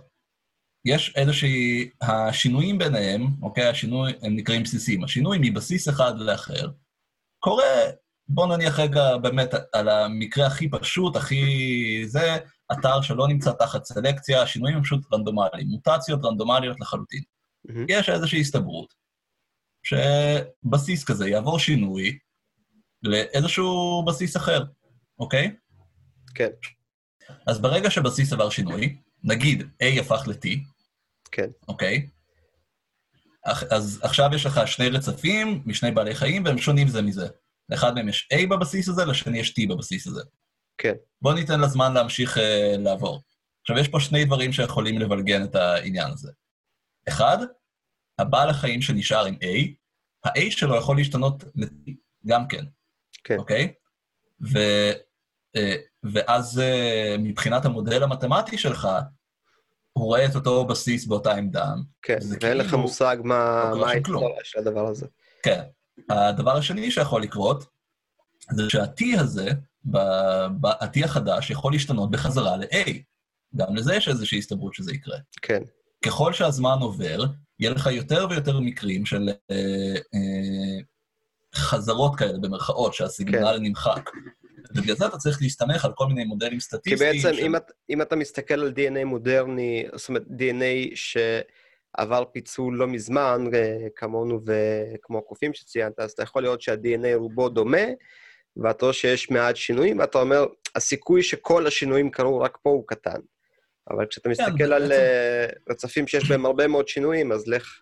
[0.85, 3.67] יש איזושהי, השינויים ביניהם, אוקיי?
[3.67, 5.03] השינוי, הם נקראים בסיסים.
[5.03, 6.69] השינוי מבסיס אחד לאחר
[7.39, 7.73] קורה,
[8.27, 11.43] בוא נניח רגע באמת על המקרה הכי פשוט, הכי
[12.05, 12.37] זה,
[12.71, 17.21] אתר שלא נמצא תחת סלקציה, השינויים הם פשוט רנדומליים, מוטציות רנדומליות לחלוטין.
[17.65, 17.85] מהמם.
[17.89, 18.93] יש איזושהי הסתברות
[19.83, 22.17] שבסיס כזה יעבור שינוי
[23.03, 24.63] לאיזשהו בסיס אחר,
[25.19, 25.55] אוקיי?
[26.35, 26.49] כן,
[27.47, 30.49] אז ברגע שבסיס עבר שינוי, נגיד A הפך ל-T,
[31.31, 31.47] כן.
[31.67, 32.07] אוקיי?
[33.45, 37.27] אז עכשיו יש לך שני רצפים משני בעלי חיים, והם שונים זה מזה.
[37.69, 40.21] לאחד מהם יש A בבסיס הזה, לשני יש T בבסיס הזה.
[40.77, 40.93] כן.
[41.21, 42.41] בואו ניתן לזמן להמשיך uh,
[42.77, 43.21] לעבור.
[43.61, 46.31] עכשיו, יש פה שני דברים שיכולים לבלגן את העניין הזה.
[47.07, 47.37] אחד,
[48.19, 49.47] הבעל החיים שנשאר עם A,
[50.23, 51.91] ה-A שלו יכול להשתנות ל-T
[52.25, 52.65] גם כן.
[53.23, 53.37] כן.
[53.37, 53.73] אוקיי?
[54.53, 54.59] ו,
[55.55, 58.87] אה, ואז אה, מבחינת המודל המתמטי שלך,
[59.93, 61.65] הוא רואה את אותו בסיס באותה עמדה.
[62.01, 63.87] כן, ואין לך כאילו- מושג מה לא.
[63.87, 65.07] ההיסטוריה של הדבר הזה.
[65.43, 65.63] כן.
[66.09, 67.65] הדבר השני שיכול לקרות,
[68.51, 69.49] זה שה-T הזה,
[69.93, 72.89] ה-T החדש, יכול להשתנות בחזרה ל-A.
[73.55, 75.17] גם לזה יש איזושהי הסתברות שזה יקרה.
[75.41, 75.61] כן,
[76.05, 77.23] ככל שהזמן עובר,
[77.59, 79.55] יהיה לך יותר ויותר מקרים של אה,
[80.13, 80.79] אה,
[81.55, 83.63] חזרות כאלה, במרכאות, שהסיגנל כן.
[83.63, 84.09] נמחק.
[84.75, 87.13] ובגלל זה אתה צריך להסתמך על כל מיני מודלים כי סטטיסטיים.
[87.13, 90.95] בעצם של- אם, את, אם אתה מסתכל על DNA מודרני, זאת אומרת DNA
[91.97, 97.49] שעבר פיצול לא מזמן, אה, כמונו וכמו הקופים שציינת, אז אתה יכול לראות שה-DNA רובו
[97.49, 97.77] דומה,
[98.57, 103.19] ואתה רואה שיש מעט שינויים, ואתה אומר, הסיכוי שכל השינויים קרו רק פה הוא קטן.
[103.89, 107.79] אבל כשאתה מסתכל על בעצם- אה, רצפים שיש בהם הרבה מאוד שינויים, אז לך...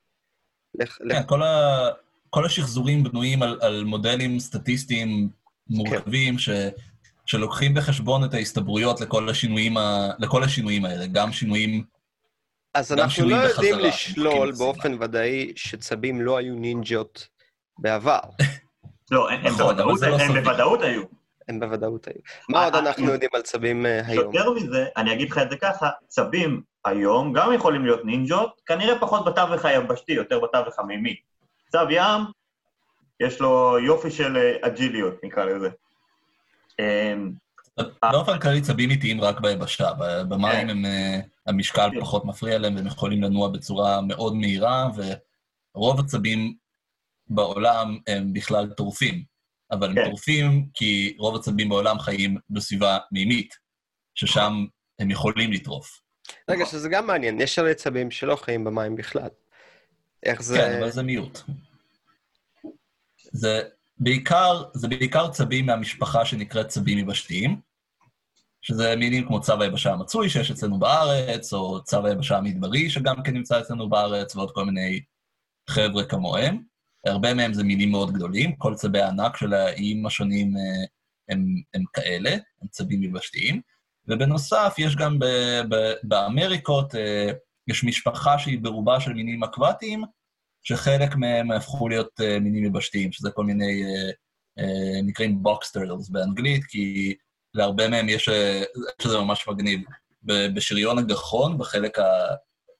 [0.79, 1.89] לך, לך כן, כל, ה...
[2.29, 5.29] כל השחזורים בנויים על, על מודלים סטטיסטיים
[5.67, 6.49] מורכבים, ש...
[7.25, 10.11] שלוקחים בחשבון את ההסתברויות לכל השינויים, ה...
[10.19, 11.83] לכל השינויים האלה, גם שינויים...
[12.73, 17.27] אז אנחנו לא יודעים לשלול באופן ודאי שצבים לא היו נינג'ות
[17.77, 18.19] בעבר.
[19.11, 20.41] לא, הם, נכון, בוודאות, לא.
[20.41, 21.01] בוודאות היו.
[21.47, 22.15] הם בוודאות היו.
[22.49, 24.35] מה עוד אה, אנחנו אה, יודעים על צבים אה, היום?
[24.35, 28.99] יותר מזה, אני אגיד לך את זה ככה, צבים היום גם יכולים להיות נינג'ות, כנראה
[28.99, 31.15] פחות בתווך היבשתי, יותר בתווך המימי.
[31.71, 32.21] צב ים,
[33.19, 35.69] יש לו יופי של אה, אג'יליות, נקרא לזה.
[38.11, 39.91] באופן כללי צבים איטיים רק ביבשה,
[40.29, 40.69] במים כן.
[40.69, 44.89] הם, אה, המשקל פחות מפריע להם והם יכולים לנוע בצורה מאוד מהירה,
[45.75, 46.55] ורוב הצבים
[47.27, 49.31] בעולם הם בכלל טורפים.
[49.71, 50.05] אבל הם כן.
[50.05, 53.55] טורפים כי רוב הצבים בעולם חיים בסביבה מימית,
[54.15, 54.65] ששם
[54.99, 56.01] הם יכולים לטרוף.
[56.49, 59.29] רגע, שזה גם מעניין, יש הרי צבים שלא חיים במים בכלל.
[60.23, 60.57] איך זה...
[60.57, 61.39] כן, אבל זה מיעוט.
[63.31, 63.61] זה
[63.97, 67.61] בעיקר, זה בעיקר צבים מהמשפחה שנקראת צבים יבשתיים,
[68.61, 73.33] שזה מינים כמו צב היבשה המצוי שיש אצלנו בארץ, או צב היבשה המדברי שגם כן
[73.33, 75.01] נמצא אצלנו בארץ, ועוד כל מיני
[75.69, 76.63] חבר'ה כמוהם.
[77.05, 80.85] הרבה מהם זה מינים מאוד גדולים, כל צבי הענק של האיים השונים אה,
[81.29, 83.61] הם, הם כאלה, הם צבים יבשתיים.
[84.07, 85.25] ובנוסף, יש גם ב,
[85.69, 87.31] ב, באמריקות, אה,
[87.67, 90.03] יש משפחה שהיא ברובה של מינים אקוואטיים,
[90.63, 93.83] שחלק מהם הפכו להיות אה, מינים יבשתיים, שזה כל מיני,
[95.03, 97.15] נקראים box turtles באנגלית, כי
[97.53, 98.63] להרבה מהם יש, אה,
[99.01, 99.81] שזה ממש מגניב.
[100.23, 102.03] בשריון הגחון, בחלק ה,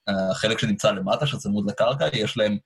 [0.08, 2.58] החלק שנמצא למטה, שצמוד לקרקע, יש להם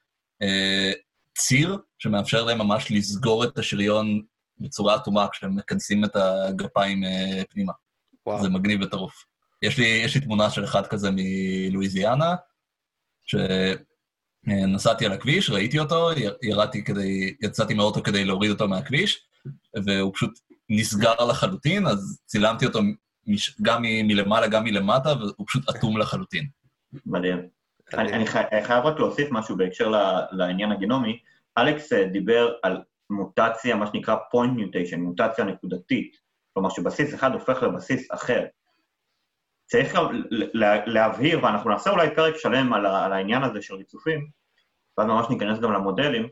[0.43, 0.93] אה,
[1.39, 4.23] ציר שמאפשר להם ממש לסגור את השריון
[4.59, 7.73] בצורה אטומה כשהם מכנסים את הגפיים אה, פנימה.
[8.27, 8.43] וואו.
[8.43, 9.25] זה מגניב וטירוף.
[9.63, 12.35] יש לי, יש לי תמונה של אחד כזה מלואיזיאנה,
[14.47, 16.11] שנסעתי על הכביש, ראיתי אותו,
[16.43, 19.27] ירדתי כדי, יצאתי מהאוטו כדי להוריד אותו מהכביש,
[19.85, 20.39] והוא פשוט
[20.71, 22.79] נסגר לחלוטין, אז צילמתי אותו
[23.27, 26.49] מש- גם מ- מלמעלה, גם מלמטה, והוא פשוט אטום לחלוטין.
[27.07, 27.49] מדהים.
[27.95, 31.19] אני, אני חי- חייב רק להוסיף משהו בהקשר ל- לעניין הגנומי.
[31.59, 36.17] אלכס אה, דיבר על מוטציה, מה שנקרא point mutation, מוטציה נקודתית.
[36.53, 38.45] כלומר שבסיס אחד הופך לבסיס אחר.
[39.67, 43.63] צריך גם ל- ל- להבהיר, ואנחנו נעשה אולי פרק שלם על, ה- על העניין הזה
[43.63, 44.29] של ריצופים,
[44.99, 46.29] ואז ממש ניכנס גם למודלים.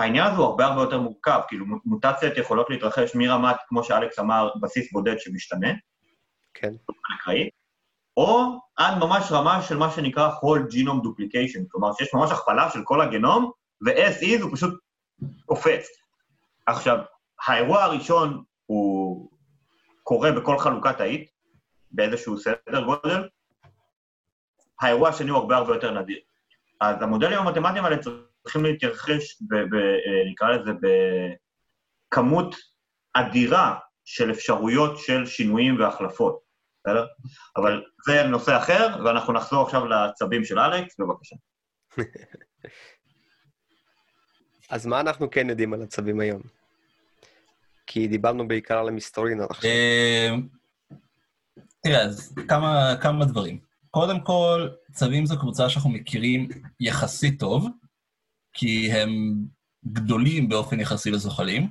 [0.00, 4.18] העניין הזה הוא הרבה הרבה יותר מורכב, כאילו מו- מוטציות יכולות להתרחש מרמת, כמו שאלכס
[4.18, 5.68] אמר, בסיס בודד שמשתנה,
[6.54, 6.72] כן.
[7.16, 7.50] אקראי,
[8.16, 12.80] או עד ממש רמה של מה שנקרא whole genome duplication, כלומר שיש ממש הכפלה של
[12.84, 13.50] כל הגנום,
[13.86, 14.80] ו-as is הוא פשוט
[15.46, 15.86] קופץ.
[16.66, 16.98] עכשיו,
[17.46, 19.30] האירוע הראשון הוא
[20.02, 21.30] קורה בכל חלוקת תאית,
[21.90, 23.28] באיזשהו סדר גודל,
[24.80, 26.18] האירוע השני הוא הרבה הרבה יותר נדיר.
[26.80, 28.29] אז המודלים המתמטיים האלה צריכים
[28.62, 30.70] להתרחש, ב, ב, אה, נקרא לזה,
[32.10, 32.54] בכמות
[33.14, 36.40] אדירה של אפשרויות של שינויים והחלפות,
[36.84, 37.06] בסדר?
[37.56, 41.36] אבל זה נושא אחר, ואנחנו נחזור עכשיו לצבים של אלכס, בבקשה.
[44.70, 46.42] אז מה אנחנו כן יודעים על הצבים היום?
[47.86, 49.70] כי דיברנו בעיקר על המסתורין עד עכשיו.
[49.70, 50.30] אה,
[51.82, 53.60] תראה, אז כמה, כמה דברים.
[53.90, 56.48] קודם כל, צבים זו קבוצה שאנחנו מכירים
[56.80, 57.68] יחסית טוב,
[58.52, 59.10] כי הם
[59.86, 61.70] גדולים באופן יחסי לזוחלים.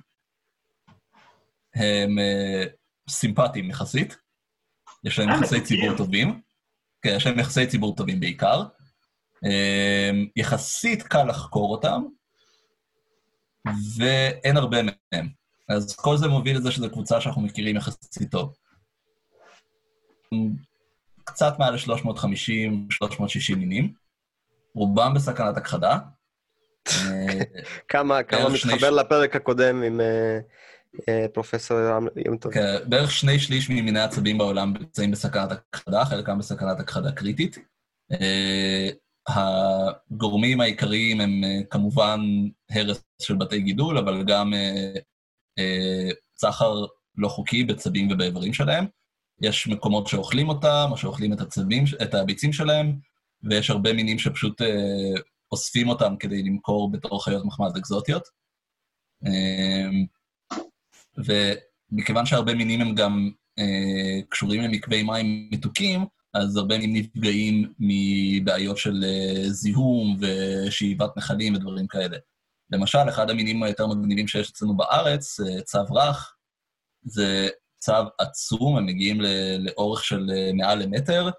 [1.75, 2.63] הם אה,
[3.09, 4.17] סימפטיים יחסית.
[5.03, 5.61] יש להם אה, יחסי.
[5.61, 6.41] ציבור טובים.
[7.01, 8.63] כן, יש להם יחסי ציבור טובים בעיקר.
[9.45, 12.03] אה, יחסית קל לחקור אותם,
[13.97, 15.29] ואין הרבה מהם.
[15.69, 18.55] אז כל זה מוביל לזה שזו קבוצה שאנחנו מכירים יחסית טוב.
[21.23, 23.93] קצת מעל ל-350-360 מינים,
[24.75, 25.97] רובם בסכנת הכחדה.
[26.87, 27.27] אה,
[27.87, 31.77] כמה כמה מתחבר ש- לפרק הקודם עם אה, פרופסור
[32.25, 32.53] יום- טוב.
[32.53, 37.57] כן, בערך שני שליש ממיני עצבים בעולם נמצאים בסכנת הכחדה, חלקם בסכנת הכחדה קריטית.
[38.11, 38.89] אה,
[39.27, 42.19] הגורמים העיקריים הם אה, כמובן
[42.71, 44.91] הרס של בתי גידול, אבל גם אה,
[45.59, 46.85] אה, סחר
[47.17, 48.85] לא חוקי בצבים ובאיברים שלהם.
[49.41, 52.95] יש מקומות שאוכלים אותם, או שאוכלים את הצבים, את הביצים שלהם,
[53.43, 54.67] ויש הרבה מינים שפשוט אה,
[55.51, 58.23] אוספים אותם כדי למכור בתור חיות מחמד אקזוטיות.
[59.25, 59.89] אה,
[61.91, 68.77] ומכיוון שהרבה מינים הם גם אה, קשורים למקווי מים מתוקים, אז הרבה מהם נפגעים מבעיות
[68.77, 72.17] של אה, זיהום ושאיבת נחלים ודברים כאלה.
[72.71, 76.35] למשל, אחד המינים היותר מגניבים שיש אצלנו בארץ, אה, צב רך,
[77.03, 79.21] זה צב עצום, הם מגיעים
[79.59, 81.29] לאורך של מעל למטר.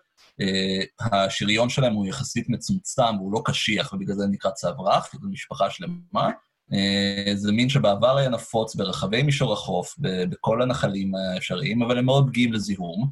[0.41, 5.29] אה, השריון שלהם הוא יחסית מצומצם, הוא לא קשיח, ובגלל זה נקרא צב רך, זו
[5.29, 6.31] משפחה שלמה.
[6.73, 12.29] אה, זה מין שבעבר היה נפוץ ברחבי מישור החוף, בכל הנחלים האפשריים, אבל הם מאוד
[12.29, 13.11] פגיעים לזיהום,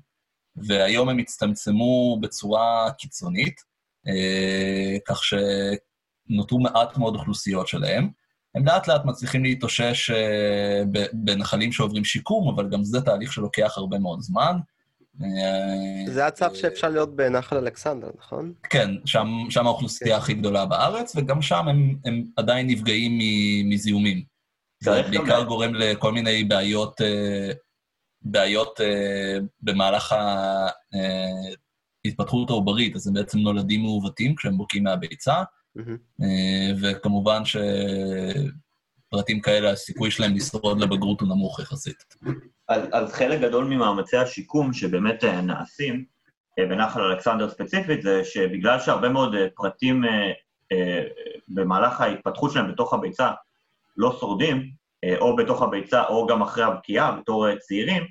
[0.56, 3.60] והיום הם הצטמצמו בצורה קיצונית,
[4.08, 8.10] אה, כך שנותרו מעט מאוד אוכלוסיות שלהם.
[8.54, 10.10] הם לאט לאט מצליחים להתאושש
[11.12, 14.58] בנחלים שעוברים שיקום, אבל גם זה תהליך שלוקח הרבה מאוד זמן.
[15.22, 18.52] אה, זה הצו אה, שאפשר להיות בנחל אלכסנדר, נכון?
[18.70, 24.22] כן, שם, שם האוכלוסייה הכי גדולה בארץ, וגם שם הם, הם עדיין נפגעים מ- מזיהומים.
[24.84, 27.52] זה בעיקר גורם לכל מיני בעיות, אה,
[28.22, 30.14] בעיות אה, במהלך
[32.04, 35.42] ההתפתחות העוברית, אז הם בעצם נולדים מעוותים כשהם בוקעים מהביצה,
[35.74, 35.96] מהמם.
[36.22, 36.70] אה,
[39.08, 42.04] שפרטים כאלה, הסיכוי שלהם לשרוד לבגרות הוא נמוך יחסית.
[42.68, 46.04] אז, אז חלק גדול ממאמצי השיקום שבאמת אה, נעשים,
[46.58, 50.04] אה, בנחל אלכסנדר ספציפית, זה שבגלל שהרבה מאוד אה, פרטים
[51.48, 53.30] במהלך ההתפתחות שלהם בתוך הביצה
[53.96, 54.70] לא שורדים,
[55.20, 58.02] או בתוך הביצה או גם אחרי הבקיעה בתור צעירים,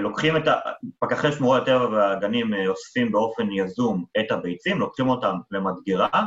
[0.00, 0.54] לוקחים את ה...
[1.00, 6.24] פקחי שמורי הטבע והגנים אוספים באופן יזום את הביצים, לוקחים אותם למדגרה,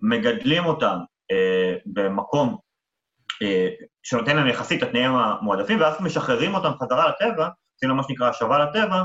[0.00, 0.98] מגדלים אותם
[1.86, 2.56] במקום
[4.02, 8.28] שנותן להם יחסית את התנאים המועדפים, ואז משחררים אותם חזרה לטבע, עושים להם מה שנקרא
[8.28, 9.02] השבה לטבע,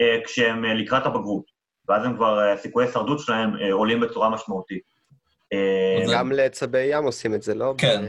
[0.00, 1.44] אה, כשהם אה, לקראת הבגרות.
[1.88, 4.82] ואז הם כבר, אה, סיכויי ההישרדות שלהם אה, עולים בצורה משמעותית.
[5.52, 7.74] אה, גם לצבי ים עושים את זה, לא?
[7.78, 8.04] כן.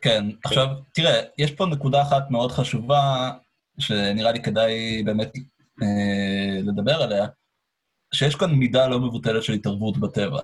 [0.00, 3.30] כן, עכשיו, תראה, יש פה נקודה אחת מאוד חשובה,
[3.78, 5.32] שנראה לי כדאי באמת
[5.82, 7.26] אה, לדבר עליה,
[8.14, 10.40] שיש כאן מידה לא מבוטלת של התערבות בטבע.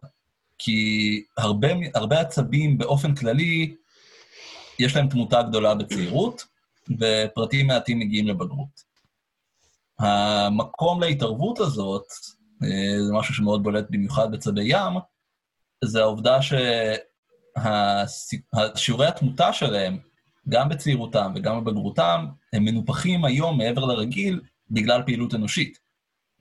[0.59, 3.75] כי הרבה, הרבה עצבים באופן כללי,
[4.81, 6.45] יש להם תמותה גדולה בצעירות,
[6.99, 8.91] ופרטים מעטים מגיעים לבגרות.
[9.99, 12.05] המקום להתערבות הזאת,
[12.63, 14.95] אה, זה משהו שמאוד בולט במיוחד בצבי ים,
[15.85, 16.39] זה העובדה
[18.77, 19.99] ששיעורי התמותה שלהם,
[20.49, 24.41] גם בצעירותם וגם בבגרותם, הם מנופחים היום מעבר לרגיל
[24.71, 25.79] בגלל פעילות אנושית.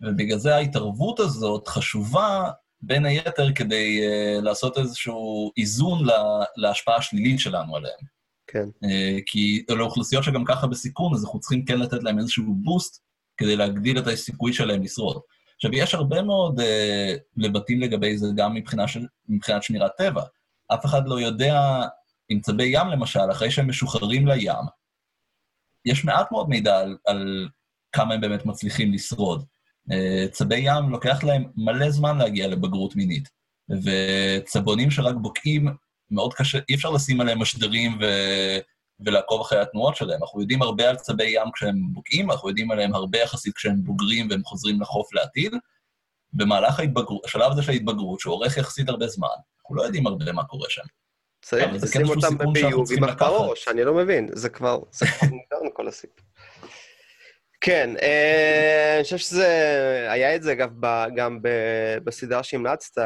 [0.02, 7.40] ובגלל זה ההתערבות הזאת חשובה, בין היתר, כדי uh, לעשות איזשהו איזון לה, להשפעה השלילית
[7.40, 8.19] שלנו עליהם.
[8.52, 8.66] כן.
[8.86, 13.04] Uh, כי אלה אוכלוסיות שגם ככה בסיכון, אז אנחנו צריכים כן לתת להם איזשהו בוסט
[13.38, 15.22] כדי להגדיל את הסיכוי שלהם לשרוד.
[15.56, 16.64] עכשיו, יש הרבה מאוד uh,
[17.38, 20.24] לבטים לגבי זה גם מבחינה של, מבחינת שמירת טבע.
[20.74, 21.82] אף אחד לא יודע,
[22.30, 24.66] עם צבי ים למשל, אחרי שהם משוחררים לים,
[25.86, 27.50] יש מעט מאוד מידע על, על
[27.92, 29.46] כמה הם באמת מצליחים לשרוד.
[29.92, 33.30] Uh, צבי ים לוקח להם מלא זמן להגיע לבגרות מינית,
[33.84, 35.68] וצבונים שרק בוקעים,
[36.12, 38.06] מאוד קשה, אי אפשר לשים עליהם משדרים ו...
[39.06, 40.24] ולעקוב אחרי התנועות שלהם.
[40.24, 44.28] אנחנו יודעים הרבה על צבי ים כשהם בוקעים, אנחנו יודעים עליהם הרבה יחסית כשהם בוגרים
[44.30, 45.52] והם חוזרים לחוף להטיל.
[46.34, 49.28] במהלך ההתבגרות, השלב הזה של ההתבגרות, שאורך יחסית הרבה זמן,
[49.62, 50.82] אנחנו לא יודעים הרבה מה קורה שם.
[51.42, 53.04] צריך כן לשים איזשהו אותם בביוב עם.
[53.04, 56.26] הפרוש, אני לא מבין, זה כבר, זה כבר מוכרנו כל הסיפור.
[57.62, 59.48] כן, אה, אני חושב שזה,
[60.10, 60.70] היה את זה אגב
[61.16, 61.40] גם
[62.04, 63.02] בסדרה שהמלצת,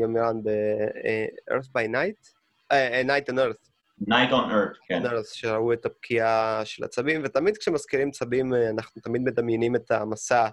[0.00, 2.35] יומירן, ב-Earth by Night, אה,
[2.72, 3.70] Night and Earth,
[4.08, 5.06] Night on Earth, כן.
[5.06, 10.48] Earth, שראו את הפקיעה של הצבים, ותמיד כשמזכירים צבים, אה, אנחנו תמיד מדמיינים את המסע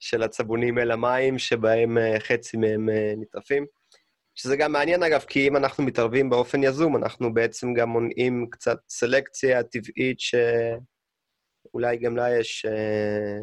[0.00, 3.66] של הצבונים אל המים, שבהם אה, חצי מהם אה, נטרפים.
[4.34, 8.78] שזה גם מעניין, אגב, כי אם אנחנו מתערבים באופן יזום, אנחנו בעצם גם מונעים קצת
[8.88, 12.66] סלקציה טבעית שאולי גם לה יש...
[12.66, 13.38] אה.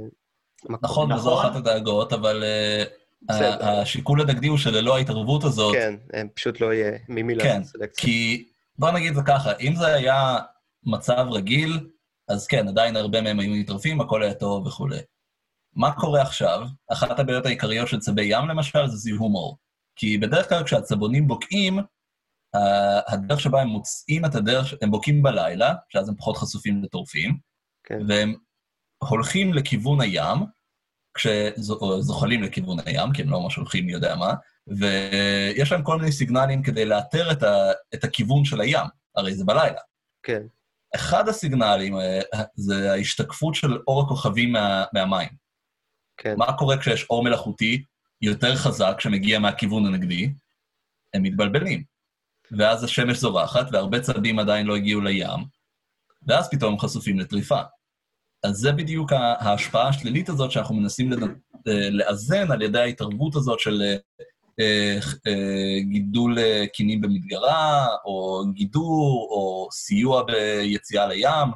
[0.69, 1.45] נכון, נכון.
[1.45, 2.83] אחת הדאגות, אבל אה,
[3.29, 8.03] השיקול הדגדי הוא שללא ההתערבות הזאת, כן, פשוט לא יהיה ממי כן, לעשות סלקציה.
[8.03, 10.39] כי בוא נגיד זה ככה, אם זה היה
[10.85, 11.89] מצב רגיל,
[12.27, 14.99] אז כן, עדיין הרבה מהם היו נטרפים, הכל היה טוב וכולי.
[15.75, 16.67] מה קורה עכשיו?
[16.91, 19.57] אחת הבעיות העיקריות של צבי ים, למשל, זה זיהום אור.
[19.95, 21.79] כי בדרך כלל כשהצבונים בוקעים,
[23.07, 27.37] הדרך שבה הם מוצאים את הדרך, הם בוקעים בלילה, שאז הם פחות חשופים לטורפים,
[27.83, 27.99] כן.
[28.07, 28.35] והם
[29.09, 30.37] הולכים לכיוון הים,
[31.13, 34.33] כשזוחלים לכיוון הים, כי הם לא ממש הולכים מי יודע מה,
[34.67, 39.45] ויש להם כל מיני סיגנלים כדי לאתר את, ה, את הכיוון של הים, הרי זה
[39.45, 39.79] בלילה.
[40.23, 40.43] כן,
[40.95, 42.19] אחד הסיגנלים אה,
[42.55, 45.29] זה ההשתקפות של אור הכוכבים מה, מהמים.
[46.17, 46.35] כן.
[46.37, 47.83] מה קורה כשיש אור מלאכותי
[48.21, 50.33] יותר חזק שמגיע מהכיוון הנגדי?
[51.13, 51.83] הם מתבלבלים.
[52.57, 55.45] ואז השמש זורחת, והרבה צבים עדיין לא הגיעו לים,
[56.27, 57.61] ואז פתאום חשופים לטריפה.
[58.43, 61.13] אז זה בדיוק ההשפעה השלילית הזאת שאנחנו מנסים
[61.67, 63.81] אה, לאזן על ידי ההתערבות הזאת של
[64.59, 66.37] אה, אה, גידול
[66.73, 71.49] קינים במדגרה, או גידור, או סיוע ביציאה לים.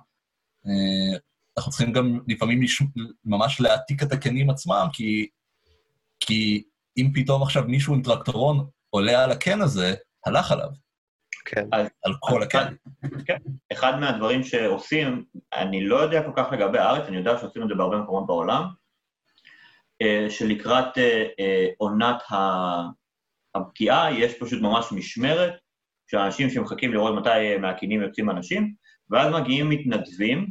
[1.57, 2.61] אנחנו צריכים גם לפעמים.
[3.25, 5.27] ממש להעתיק את הקנים עצמם, כי,
[6.19, 6.63] כי
[6.97, 9.93] אם פתאום עכשיו מישהו עם טרקטורון עולה על הקן הזה,
[10.25, 10.69] הלך עליו,
[11.47, 11.67] כן.
[11.73, 12.73] על כל הקן.
[13.71, 15.23] אחד מהדברים שעושים,
[15.53, 18.63] אני לא יודע כל כך לגבי הארץ, אני יודע שעושים את זה בהרבה מקומות בעולם,
[20.01, 22.23] אה, שלקראת אה, אה, עונת
[23.55, 25.53] הפגיעה יש פשוט ממש משמרת
[26.11, 28.73] של אנשים שמחכים לראות מתי מהקינים יוצאים אנשים,
[29.09, 30.47] ואז מגיעים מתנדבים,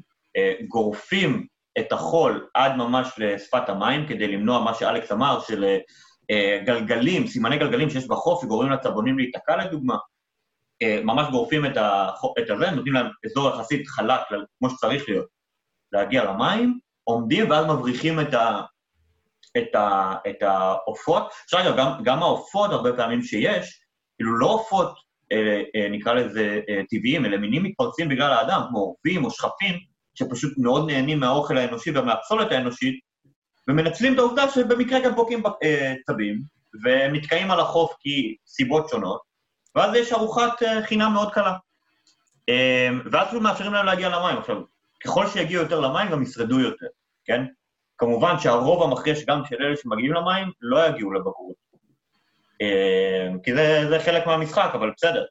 [0.68, 1.46] גורפים
[1.78, 5.76] את החול עד ממש לשפת המים, כדי למנוע מה שאלכס אמר, של
[6.66, 9.96] גלגלים, סימני גלגלים שיש בחוף, וגורמים לצבונים להיתקע לדוגמה.
[10.82, 11.76] אה, ממש גורפים את,
[12.38, 14.20] את הזה, נותנים להם אזור יחסית חלק,
[14.58, 15.26] כמו שצריך להיות,
[15.92, 18.60] להגיע למים, עומדים ואז מבריחים את, ה,
[19.58, 21.32] את, ה, את העופות.
[21.44, 23.80] עכשיו אגב, גם, גם העופות, הרבה פעמים שיש,
[24.16, 24.94] כאילו לא עופות,
[25.32, 29.74] אה, אה, נקרא לזה אה, טבעיים, אלא מינים מתפרצים בגלל האדם, כמו עורבים או שכפים,
[30.14, 33.00] שפשוט מאוד נהנים מהאוכל האנושי ומהפסולת האנושית,
[33.68, 36.42] ומנצלים את העובדה שבמקרה גם פוגעים אה, צבים,
[36.84, 39.20] ונתקעים על החוף כי סיבות שונות,
[39.76, 41.56] ואז יש ארוחת אה, חינם מאוד קלה.
[42.48, 44.38] אה, ואז פשוט מאפשרים להם להגיע למים.
[44.38, 44.56] עכשיו,
[45.04, 46.86] ככל שיגיעו יותר למים, גם ישרדו יותר,
[47.24, 47.44] כן?
[47.98, 51.56] כמובן שהרוב המכריע גם של אלה שמגיעים למים לא יגיעו לבגרות.
[53.42, 55.24] כי זה, זה חלק מהמשחק, אבל בסדר.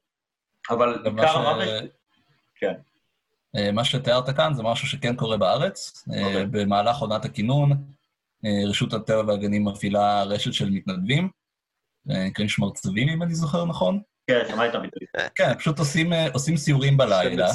[0.70, 1.84] אבל עיקר המוות...
[2.56, 2.74] כן.
[3.74, 6.04] מה שתיארת כאן זה משהו שכן קורה בארץ.
[6.10, 6.24] Okay.
[6.24, 6.46] אוקיי.
[6.46, 7.72] במהלך עונת הכינון,
[8.68, 11.30] רשות הטבע והגנים מפעילה רשת של מתנדבים,
[12.06, 14.02] נקראים שמרצבים, אם אני זוכר נכון.
[14.28, 15.08] כן, שמעתי את הביטוי.
[15.36, 17.48] כן, פשוט עושים, עושים סיורים בלילה.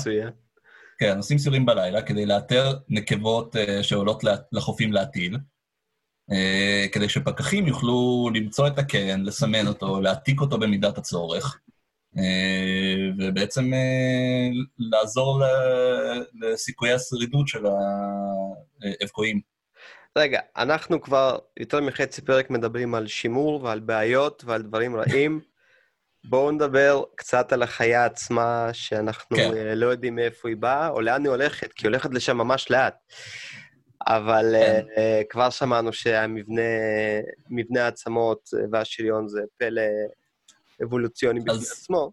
[0.98, 5.38] כן, עושים סיורים בלילה כדי לאתר נקבות שעולות לחופים להטיל,
[6.92, 11.60] כדי שפקחים יוכלו למצוא את הקן, לסמן אותו, להעתיק אותו במידת הצורך,
[13.18, 13.70] ובעצם
[14.78, 15.42] לעזור
[16.40, 17.64] לסיכויי השרידות של
[19.00, 19.40] האבקואים.
[20.18, 25.40] רגע, אנחנו כבר יותר מחצי פרק מדברים על שימור ועל בעיות ועל דברים רעים.
[26.24, 29.50] בואו נדבר קצת על החיה עצמה, שאנחנו כן.
[29.56, 32.70] אה, לא יודעים מאיפה היא באה, או לאן היא הולכת, כי היא הולכת לשם ממש
[32.70, 32.94] לאט.
[34.06, 34.84] אבל כן.
[34.86, 39.82] uh, כבר שמענו שהמבנה העצמות והשריון זה פלא
[40.84, 41.54] אבולוציוני בפני.
[41.54, 42.10] עצמו.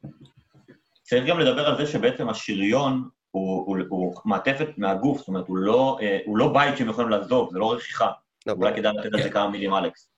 [1.04, 5.58] צריך גם לדבר על זה שבעצם השריון הוא, הוא, הוא מעטפת מהגוף, זאת אומרת, הוא
[5.58, 8.12] לא, הוא לא בית שהם יכולים לעזוב, זה לא רכיחה.
[8.46, 9.34] לא, אולי כדאי לתת על זה כן.
[9.34, 10.10] כמה מילים, אלכס.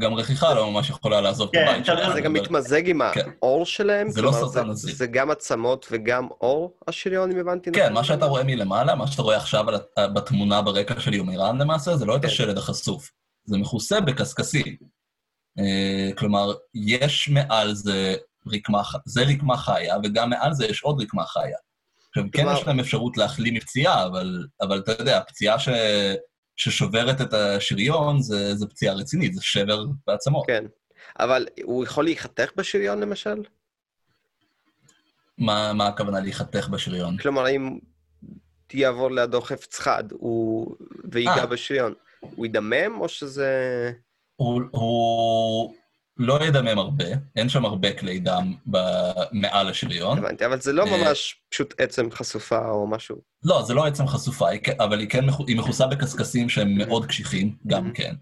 [0.00, 2.12] גם רכיחה לא ממש יכולה לעזוב את כן, הבית שלהם.
[2.12, 3.30] זה גם מתמזג עם כן.
[3.42, 4.10] העור שלהם?
[4.10, 4.94] זה לא סרטן נזיל.
[4.94, 7.82] זה גם עצמות וגם עור השריון, אם הבנתי נכון?
[7.82, 9.64] כן, מה שאתה רואה מלמעלה, מה שאתה רואה עכשיו
[10.14, 13.10] בתמונה ברקע של יומירן למעשה, זה לא את השלד החשוף.
[13.44, 14.76] זה מכוסה בקשקשים.
[15.58, 18.14] אה, כלומר, יש מעל זה
[18.46, 21.56] רקמה, זה רקמה חיה, וגם מעל זה יש עוד רקמה חיה.
[22.08, 25.68] עכשיו, כן יש להם אפשרות להחלים מפציעה, אבל, אבל אתה יודע, פציעה ש...
[26.60, 30.46] ששוברת את השריון זה, זה פציעה רצינית, זה שבר בעצמות.
[30.46, 30.64] כן,
[31.20, 33.42] אבל הוא יכול להיחתך בשריון, למשל?
[35.38, 37.16] מה, מה הכוונה להיחתך בשריון?
[37.18, 37.78] כלומר, אם
[38.72, 40.76] יעבור לידו חפץ חד הוא...
[41.12, 41.46] ויגע 아.
[41.46, 43.92] בשריון, הוא ידמם או שזה...
[44.36, 45.74] הוא, הוא,
[46.22, 47.04] לא ידמם הרבה,
[47.36, 48.54] אין שם הרבה כלי דם
[49.32, 50.18] מעל השריון.
[50.18, 53.16] הבנתי, אבל זה לא אה, ממש פשוט עצם חשופה או משהו.
[53.44, 54.46] לא, זה לא עצם חשופה,
[54.78, 57.94] אבל היא כן היא מכוסה בקשקשים שהם מאוד קשיחים, גם mm-hmm.
[57.94, 58.14] כן.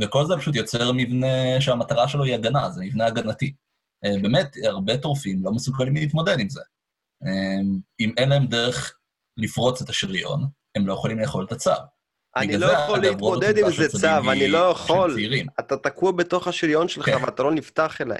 [0.00, 3.54] וכל זה פשוט יוצר מבנה שהמטרה שלו היא הגנה, זה מבנה הגנתי.
[4.04, 6.60] אה, באמת, הרבה טורפים לא מסוגלים להתמודד עם זה.
[7.26, 7.60] אה,
[8.00, 8.98] אם אין להם דרך
[9.36, 10.46] לפרוץ את השריון,
[10.76, 11.84] הם לא יכולים לאכול את הצער.
[12.36, 15.16] אני לא יכול להתמודד עם זה, צו, אני לא יכול.
[15.60, 17.24] אתה תקוע בתוך השריון שלך כן.
[17.24, 18.18] ואתה לא נפתח אליי.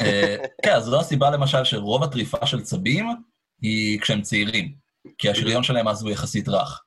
[0.00, 3.06] אה, כן, אז זו הסיבה למשל שרוב הטריפה של צבים
[3.62, 4.74] היא כשהם צעירים,
[5.18, 6.84] כי השריון שלהם אז הוא יחסית רך,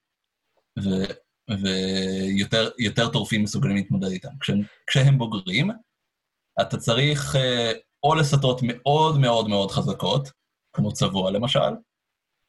[2.79, 4.29] ויותר טורפים מסוגלים להתמודד איתם.
[4.87, 5.71] כשהם בוגרים,
[6.61, 7.71] אתה צריך אה,
[8.03, 10.29] או לסטות מאוד מאוד מאוד חזקות,
[10.75, 11.59] כמו צבוע למשל,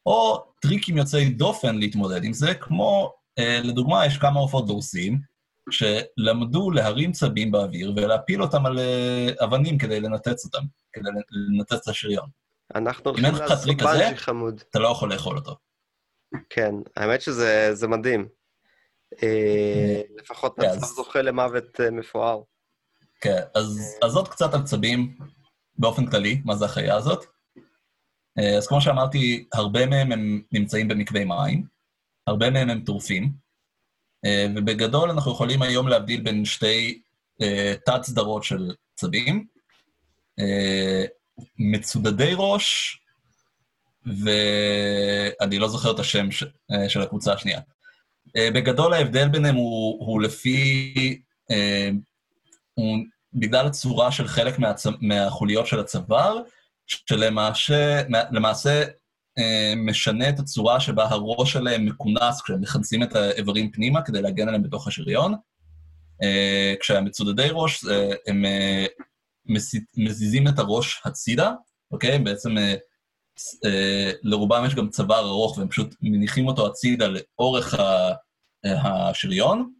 [0.05, 5.19] או טריקים יוצאי דופן להתמודד עם זה, כמו לדוגמה, יש כמה עופות דורסים
[5.69, 10.63] שלמדו להרים צבים באוויר ולהפיל אותם על אה, אבנים כדי לנתץ אותם,
[10.93, 12.29] כדי לנתץ את השריון.
[12.75, 14.63] אנחנו הולכים לעשות בנג'י חמוד.
[14.69, 15.55] אתה לא יכול לאכול אותו.
[16.49, 18.27] כן, האמת שזה מדהים.
[19.23, 22.41] אה, לפחות כן, מצב זוכה למוות מפואר.
[23.21, 25.17] כן, אז עוד קצת על צבים
[25.77, 27.25] באופן כללי, מה זה החיה הזאת.
[28.57, 31.74] אז כמו שאמרתי, הרבה מהם הם נמצאים במקווי מים,
[32.27, 33.31] הרבה מהם הם טורפים,
[34.25, 37.01] אה, ובגדול אנחנו יכולים היום להבדיל בין שתי
[37.41, 39.45] אה, תת-סדרות של צבים,
[40.39, 41.05] אה,
[41.57, 42.99] מצודדי ראש,
[44.05, 46.43] ואני לא זוכר את השם ש...
[46.87, 47.59] של הקבוצה השנייה.
[48.37, 50.93] בגדול ההבדל ביניהם הוא, הוא לפי...
[52.73, 52.97] הוא
[53.33, 54.85] בגלל הצורה של חלק מהצ...
[55.01, 56.37] מהחוליות של הצוואר,
[56.87, 58.83] שלמעשה למעשה,
[59.77, 64.63] משנה את הצורה שבה הראש שלהם מכונס כשהם מכנסים את האיברים פנימה כדי להגן עליהם
[64.63, 65.35] בתוך השריון.
[66.23, 68.45] אה, כשהמצודדי ראש, אה, הם
[69.97, 71.51] מזיזים את הראש הצידה,
[71.91, 72.19] אוקיי?
[72.19, 72.55] בעצם
[74.23, 77.75] לרובם יש גם צוואר ארוך, והם פשוט מניחים אותו הצידה לאורך.
[78.65, 79.71] אה, השריון,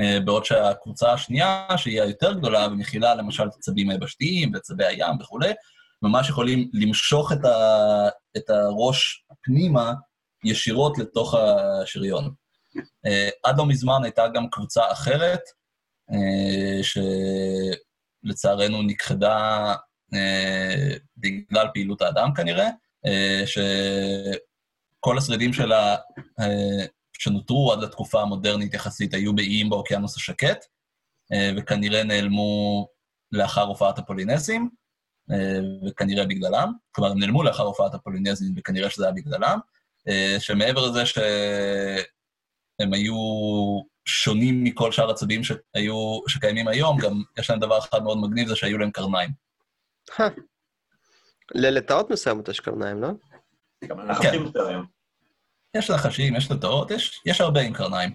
[0.00, 5.52] אה, בעוד שהקבוצה השנייה, שהיא היותר גדולה ומכילה למשל את הצבים היבשתיים ועצבי הים וכולי,
[6.02, 9.92] ממש יכולים למשוך את, ה, את הראש פנימה
[10.44, 12.34] ישירות לתוך השריון.
[13.44, 15.40] עד לא מזמן הייתה גם קבוצה אחרת,
[18.24, 19.74] שלצערנו נכחדה
[21.16, 22.68] בגלל פעילות האדם כנראה,
[23.46, 25.96] שכל השרידים שלה
[27.18, 30.64] שנותרו עד לתקופה המודרנית יחסית היו באיים באוקיינוס השקט,
[31.32, 32.86] אה, וכנראה נעלמו
[33.32, 34.68] לאחר הופעת הפולינזים, אה,
[35.86, 36.72] וכנראה בגללם.
[36.90, 39.58] כלומר, הם נעלמו לאחר הופעת הפולינזים, וכנראה שזה היה בגללם.
[40.08, 43.14] אה, שמעבר לזה שהם היו
[44.04, 48.56] שונים מכל שאר הצבים שהיו, שקיימים היום, גם יש להם דבר אחד מאוד מגניב, זה
[48.56, 49.30] שהיו להם קרניים.
[51.54, 53.08] ללטאות מסוימות יש קרניים, לא?
[53.84, 54.84] גם לנחשים מסוימים.
[55.76, 58.10] יש נחשים, יש לטאות, יש, יש הרבה עם קרניים.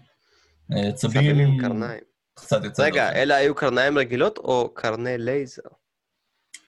[0.94, 1.22] צבים...
[1.22, 2.02] צבים עם קרניים.
[2.34, 2.84] קצת יוצא...
[2.84, 3.12] רגע.
[3.12, 5.62] אלה היו קרניים רגילות או קרני לייזר?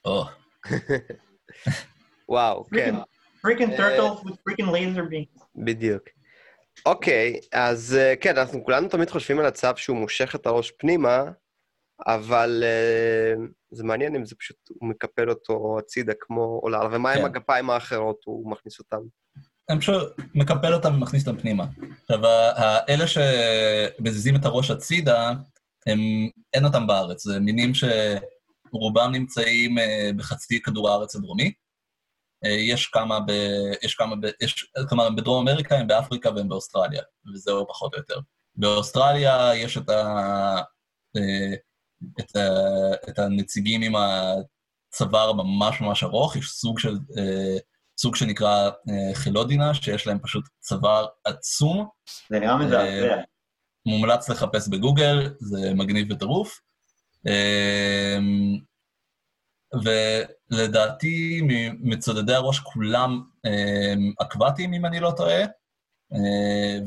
[0.05, 0.25] או.
[2.29, 2.95] וואו, כן.
[3.41, 5.25] freaking turtle with freaking laser beam.
[5.55, 6.03] בדיוק.
[6.85, 11.23] אוקיי, אז כן, אנחנו כולנו תמיד חושבים על הצו שהוא מושך את הראש פנימה,
[12.07, 13.41] אבל uh,
[13.71, 17.19] זה מעניין אם זה פשוט, הוא מקפל אותו הצידה כמו עולה, ומה כן.
[17.19, 18.97] עם הגפיים האחרות, הוא מכניס אותם?
[19.69, 21.65] אני פשוט מקפל אותם ומכניס אותם פנימה.
[22.01, 22.19] עכשיו,
[22.55, 25.33] האלה שמזיזים את הראש הצידה,
[25.85, 25.99] הם,
[26.53, 27.23] אין אותם בארץ.
[27.23, 27.73] זה מינים
[28.75, 31.53] שרובם נמצאים אה, בחצי כדור הארץ הדרומי.
[32.45, 33.31] אה, יש כמה ב...
[33.83, 34.25] יש כמה ב...
[34.41, 37.01] יש, כלומר, הם בדרום אמריקה, הם באפריקה והם באוסטרליה,
[37.33, 38.19] וזהו פחות או יותר.
[38.55, 40.55] באוסטרליה יש את, ה...
[41.17, 41.55] אה,
[42.19, 42.49] את, ה...
[43.09, 46.97] את הנציגים עם הצוואר ממש ממש ארוך, יש סוג של...
[47.99, 48.69] סוג שנקרא
[49.13, 51.87] חילודינה, שיש להם פשוט צוואר עצום.
[52.29, 53.15] זה נראה מזעזע.
[53.85, 56.59] מומלץ לחפש בגוגל, זה מגניב וטירוף.
[57.27, 58.17] אה,
[59.83, 61.41] ולדעתי,
[61.79, 63.21] מצודדי הראש כולם
[64.21, 65.43] אקוואטיים, אם אני לא טועה,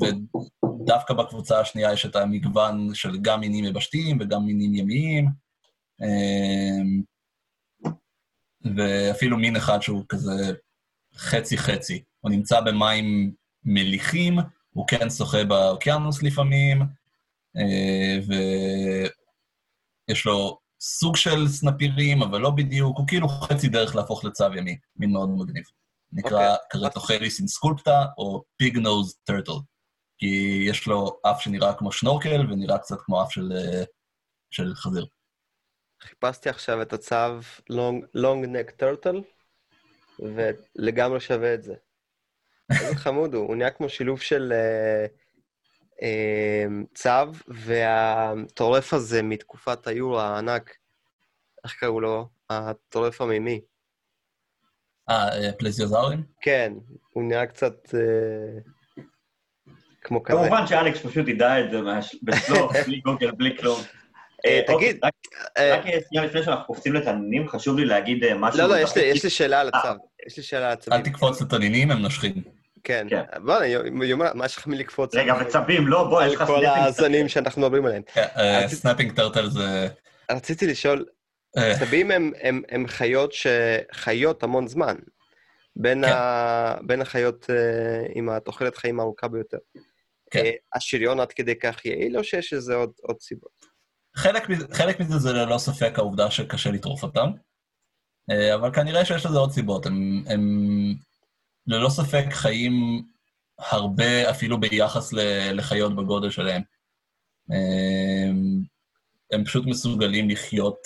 [0.01, 5.28] ודווקא בקבוצה השנייה יש את המגוון של גם מינים יבשתיים וגם מינים ימיים,
[8.76, 10.53] ואפילו מין אחד שהוא כזה
[11.16, 12.03] חצי-חצי.
[12.20, 13.32] הוא נמצא במים
[13.64, 14.39] מליחים,
[14.70, 16.82] הוא כן שוחה באוקיינוס לפעמים,
[20.09, 24.78] ויש לו סוג של סנפירים, אבל לא בדיוק, הוא כאילו חצי דרך להפוך לצו ימי,
[24.96, 25.64] מין מאוד מגניב.
[26.12, 26.59] נקרא okay.
[26.70, 29.52] קרטוכריס אינסקולפטה, או פיג נוז טרטל.
[30.18, 33.84] כי יש לו אף שנראה כמו שנורקל, ונראה קצת כמו אף של, אה,
[34.50, 35.06] של חזיר.
[36.02, 37.40] חיפשתי עכשיו את הצו
[38.16, 39.18] long neck turtle,
[40.18, 41.74] ולגמרי שווה את זה.
[42.82, 45.06] איזה חמוד הוא, הוא נהיה כמו שילוב של אה,
[46.94, 50.76] צו, והטורף הזה מתקופת היורו הענק,
[51.64, 52.28] איך קראו לו?
[52.51, 53.61] הטורף המימי.
[55.11, 56.22] אה, פלזיוזאורים?
[56.40, 56.72] כן,
[57.12, 58.61] הוא נהיה קצת אה,
[60.03, 60.38] כמו כזה.
[60.38, 61.78] כמובן שאלכס פשוט ידע את זה
[62.22, 63.80] בסלוף, בלי גוגל, בלי כלום.
[64.46, 64.99] אה, תגיד...
[65.03, 65.14] רק
[65.59, 68.61] אה, שנייה לפני שאנחנו קופצים לתנינים, חשוב לי להגיד אה, משהו...
[68.61, 69.88] לא, לא, יש לי שאלה על הצו.
[70.26, 71.01] יש לי שאלה על הצווים.
[71.01, 72.57] אל תקפוץ לתנינים, הם נושכים.
[72.85, 73.07] כן.
[73.45, 73.55] בוא,
[74.35, 75.14] מה יש לך מלקפוץ?
[75.14, 76.64] רגע, וצבים, לא, בוא, יש לך snapping.
[76.64, 78.03] על כל הזנים שאנחנו מדברים עליהם.
[78.68, 79.89] snapping turtle זה...
[80.31, 81.05] רציתי לשאול,
[81.79, 82.11] צבים
[82.68, 84.95] הם חיות שחיות המון זמן.
[85.76, 86.05] בין
[86.89, 87.01] כן.
[87.01, 87.47] החיות
[88.14, 89.59] עם התוחלת חיים הארוכה ביותר.
[90.31, 90.45] כן.
[90.74, 93.68] השריון עד כדי כך יעיל, או שיש איזה עוד סיבות?
[94.16, 97.31] חלק, חלק מזה זה ללא ספק העובדה שקשה לטרוף אותם,
[98.31, 99.87] אה, אבל כנראה שיש לזה עוד סיבות.
[99.87, 100.41] הם, הם
[101.69, 103.03] ללא ספק חיים
[103.59, 105.12] הרבה, אפילו ביחס
[105.53, 106.62] לחיות בגודל שלהם.
[107.53, 108.31] אה,
[109.33, 110.79] הם פשוט מסוגלים לחיות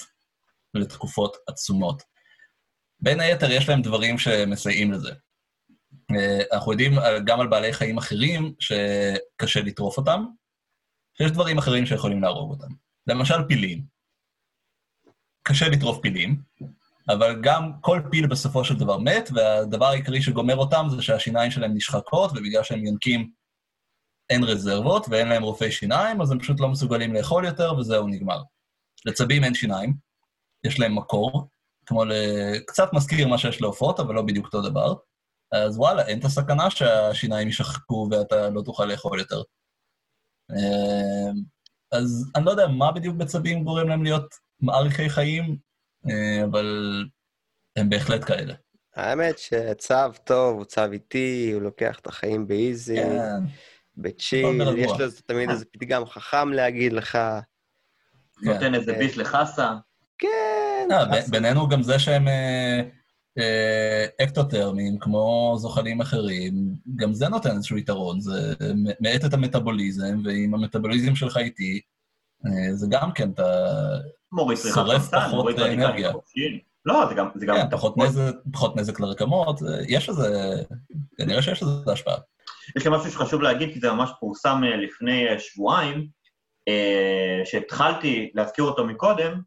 [0.75, 2.03] לתקופות עצומות.
[3.01, 5.13] בין היתר, יש להם דברים שמסייעים לזה.
[6.11, 6.93] אה, אנחנו יודעים
[7.27, 10.25] גם על בעלי חיים אחרים שקשה לטרוף אותם,
[11.19, 12.75] שיש דברים אחרים שיכולים להרוג אותם.
[13.07, 13.85] למשל פילים.
[15.43, 16.43] קשה לטרוף פילים,
[17.09, 21.75] אבל גם כל פיל בסופו של דבר מת, והדבר העיקרי שגומר אותם זה שהשיניים שלהם
[21.75, 23.31] נשחקות, ובגלל שהם יונקים
[24.31, 28.43] אין רזרבות ואין להם רופאי שיניים, אז הם פשוט לא מסוגלים לאכול יותר, וזהו, נגמר.
[29.05, 29.95] לצבים אין שיניים,
[30.65, 31.49] יש להם מקור,
[31.87, 32.13] כמו ל...
[32.67, 34.95] קצת מזכיר מה שיש לעופות, אבל לא בדיוק אותו דבר.
[35.53, 39.43] אז וואלה, אין את הסכנה שהשיניים יישחקו ואתה לא תוכל לאכול יותר.
[40.51, 41.43] אמ,
[41.93, 45.57] אז אני לא יודע מה בדיוק בצבים גורם להם להיות מעריכי חיים, אה,
[46.45, 47.05] אבל
[47.77, 48.55] הם בהחלט כאלה.
[48.97, 49.95] האמת שצו
[50.25, 52.97] טוב, הוא צו איטי, הוא לוקח את החיים באיזי.
[52.97, 53.45] כן.
[53.97, 54.91] בצ'יל, יש.
[55.01, 57.19] לו תמיד איזה פתגם חכם להגיד לך.
[58.43, 59.73] נותן איזה אה, ביס לחסה.
[60.19, 62.81] כן, אה, ב- בינינו גם זה שהם אה,
[63.39, 68.55] אה, אקטוטרמיים, כמו זוחלים אחרים, גם זה נותן איזשהו יתרון, זה
[69.01, 71.81] מאט את המטאבוליזם, ואם המטאבוליזם שלך איטי,
[72.47, 73.75] אה, זה גם כן, אתה...
[74.33, 76.13] מוריד צריכת חמצן, מוריד רדיקלים אנרגיה.
[76.13, 76.73] חופשיים.
[76.85, 77.29] לא, זה גם...
[77.35, 80.55] זה גם כן, פחות נזק, פחות נזק לרקמות, אה, יש לזה,
[81.17, 82.17] כנראה שיש לזה השפעה.
[82.77, 86.23] יש לי משהו שחשוב להגיד, כי זה ממש פורסם אה, לפני אה, שבועיים,
[87.45, 89.41] שהתחלתי להזכיר אותו מקודם.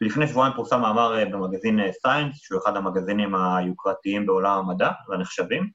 [0.00, 5.70] לפני שבועיים פורסם מאמר במגזין סיינס, שהוא אחד המגזינים היוקרתיים בעולם המדע והנחשבים.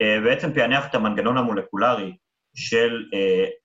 [0.00, 2.16] בעצם פענח את המנגנון המולקולרי
[2.54, 3.02] של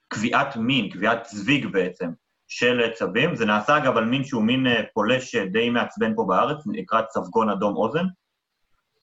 [0.08, 2.10] קביעת מין, קביעת זוויג בעצם,
[2.50, 3.36] של צבים.
[3.36, 7.02] זה נעשה אגב על מין שהוא מין אה, פולש אה, די מעצבן פה בארץ, נקרא
[7.02, 8.06] צבגון אדום אוזן.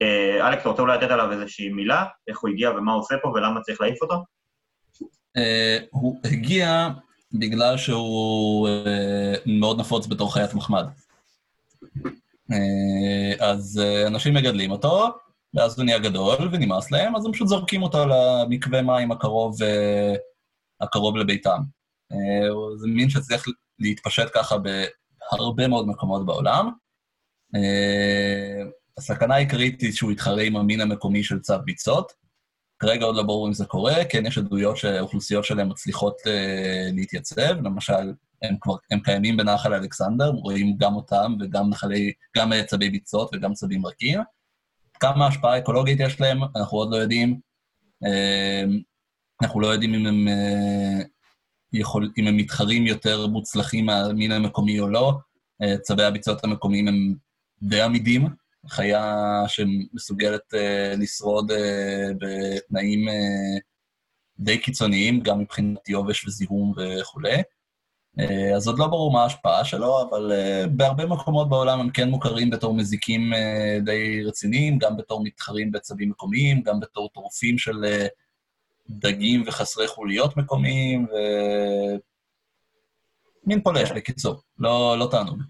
[0.03, 2.05] אה, אלכס, אתה רוצה אולי לתת עליו איזושהי מילה?
[2.28, 4.24] איך הוא הגיע ומה הוא עושה פה ולמה צריך להעיף אותו?
[5.90, 6.88] הוא הגיע
[7.32, 8.68] בגלל שהוא
[9.47, 10.86] מאוד נפוץ בתור חיית מחמד.
[13.40, 15.09] אז אנשים מגדלים אותו,
[15.55, 19.57] ואז הוא נהיה גדול ונמאס להם, אז הם פשוט זורקים אותו למקווה מים הקרוב,
[20.80, 21.59] הקרוב לביתם.
[22.12, 23.44] אה, זה מין שצריך
[23.78, 26.70] להתפשט ככה בהרבה מאוד מקומות בעולם.
[27.54, 28.62] אה,
[28.98, 32.12] הסכנה העיקרית היא שהוא יתחרה עם המין המקומי של צב ביצות.
[32.78, 37.62] כרגע עוד לא ברור אם זה קורה, כן יש עדויות שהאוכלוסיות שלהם מצליחות אה, להתייצב,
[37.64, 43.30] למשל, הם כבר, הם קיימים בנחל אלכסנדר, רואים גם אותם וגם נחלי, גם צבי ביצות
[43.34, 44.20] וגם צבים רכים.
[45.00, 47.40] כמה השפעה אקולוגית יש להם, אנחנו עוד לא יודעים.
[49.42, 50.28] אנחנו לא יודעים אם הם,
[51.72, 55.12] יכול, אם הם מתחרים יותר מוצלחים מהמין המקומי או לא.
[55.62, 57.14] אה, צבי הביצות המקומיים הם
[57.62, 58.28] די עמידים,
[58.68, 61.54] חיה שמסוגלת uh, לשרוד uh,
[62.20, 63.60] בתנאים uh,
[64.38, 67.36] די קיצוניים, גם מבחינת יובש וזיהום וכולי.
[68.20, 72.08] Uh, אז עוד לא ברור מה ההשפעה שלו, אבל uh, בהרבה מקומות בעולם הם כן
[72.08, 77.84] מוכרים בתור מזיקים uh, די רציניים, גם בתור מתחרים בצבים מקומיים, גם בתור טורפים של
[77.84, 78.08] uh,
[78.91, 81.16] דגים וחסרי חוליות מקומיים, ו...
[83.47, 85.43] מין פולש, בקיצור, לא, לא תענוג.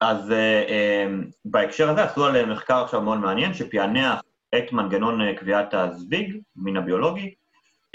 [0.00, 1.10] אז uh,
[1.44, 4.20] בהקשר הזה עשו על מחקר עכשיו מאוד מעניין, שפענח
[4.58, 7.34] את מנגנון uh, קביעת הזוויג, מין הביולוגי,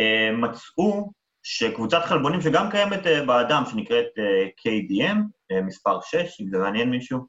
[0.02, 1.12] uh, מצאו
[1.44, 6.90] שקבוצת חלבונים שגם קיימת uh, באדם, שנקראת uh, KDM, uh, מספר 6, אם זה מעניין
[6.90, 7.20] מישהו,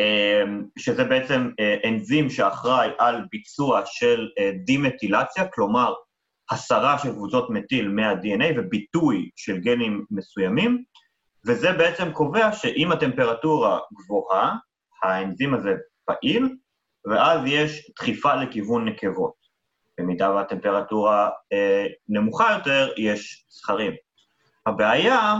[0.00, 5.92] uh, שזה בעצם uh, אנזים שאחראי על ביצוע של uh, דימטילציה, כלומר,
[6.50, 10.84] הסרה של קבוצות מטיל מה-DNA וביטוי של גנים מסוימים,
[11.46, 14.56] וזה בעצם קובע שאם הטמפרטורה גבוהה,
[15.02, 15.74] האנזים הזה
[16.04, 16.56] פעיל,
[17.06, 19.44] ואז יש דחיפה לכיוון נקבות.
[19.98, 23.92] במידה והטמפרטורה אה, נמוכה יותר, יש זכרים.
[24.66, 25.34] הבעיה,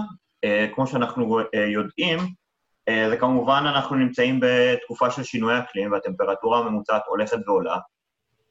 [0.45, 2.19] אה, כמו שאנחנו אה, יודעים,
[2.89, 7.79] אה, זה כמובן אנחנו נמצאים בתקופה של שינוי אקלים, והטמפרטורה הממוצעת הולכת ועולה,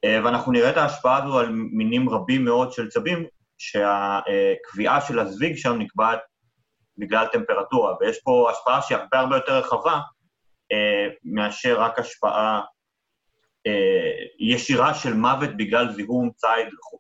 [0.06, 3.26] ואנחנו נראה את ההשפעה הזו על מינים רבים מאוד של צבים,
[3.58, 6.20] שהקביעה של הזוויג שם נקבעת
[6.98, 10.00] בגלל טמפרטורה, ויש פה השפעה שהיא הרבה הרבה יותר רחבה
[10.72, 12.62] אה, מאשר רק השפעה
[13.68, 16.98] אה, ישירה של מוות בגלל זיהום ציד וכו'.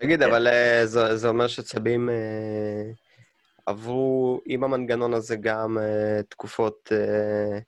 [0.00, 2.90] תגיד, אבל אה, זה זה אומר שצבים אה,
[3.66, 7.58] עברו עם המנגנון הזה גם אה, תקופות אה, אה,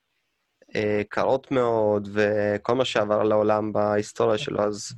[1.09, 4.93] קרות מאוד, וכל מה שעבר לעולם בהיסטוריה שלו, אז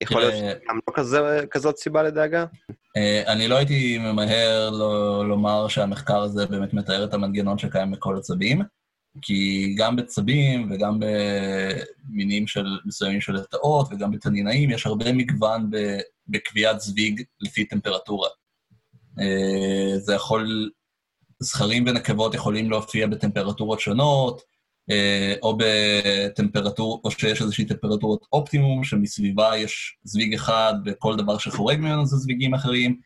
[0.00, 2.44] יכול להיות תראה, שגם לא כזה- כזאת סיבה לדאגה?
[2.96, 8.16] אה, אני לא הייתי ממהר לא, לומר שהמחקר הזה באמת מתאר את המנגנון שקיים בכל
[8.16, 8.62] הצבים,
[9.22, 11.00] כי גם בצבים וגם
[12.08, 15.76] במינים של, מסוימים של לטאות וגם בתנינאים יש הרבה מגוון ב,
[16.28, 18.28] בקביעת זוויג לפי טמפרטורה.
[19.20, 20.70] אה, זה יכול,
[21.40, 24.44] זכרים ונקבות יכולים להופיע בטמפרטורות שונות, אה,
[25.42, 32.06] או בטמפרטור, או שיש איזושהי טמפרטורת אופטימום, שמסביבה יש זוויג אחד, וכל דבר שחורג ממנו
[32.06, 33.00] זה זוויגים אחרים,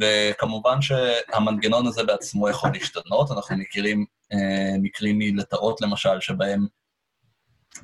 [0.00, 3.30] וכמובן שהמנגנון הזה בעצמו יכול להשתנות.
[3.30, 6.66] אנחנו מכירים אה, מקרים מלטאות, למשל, שבהם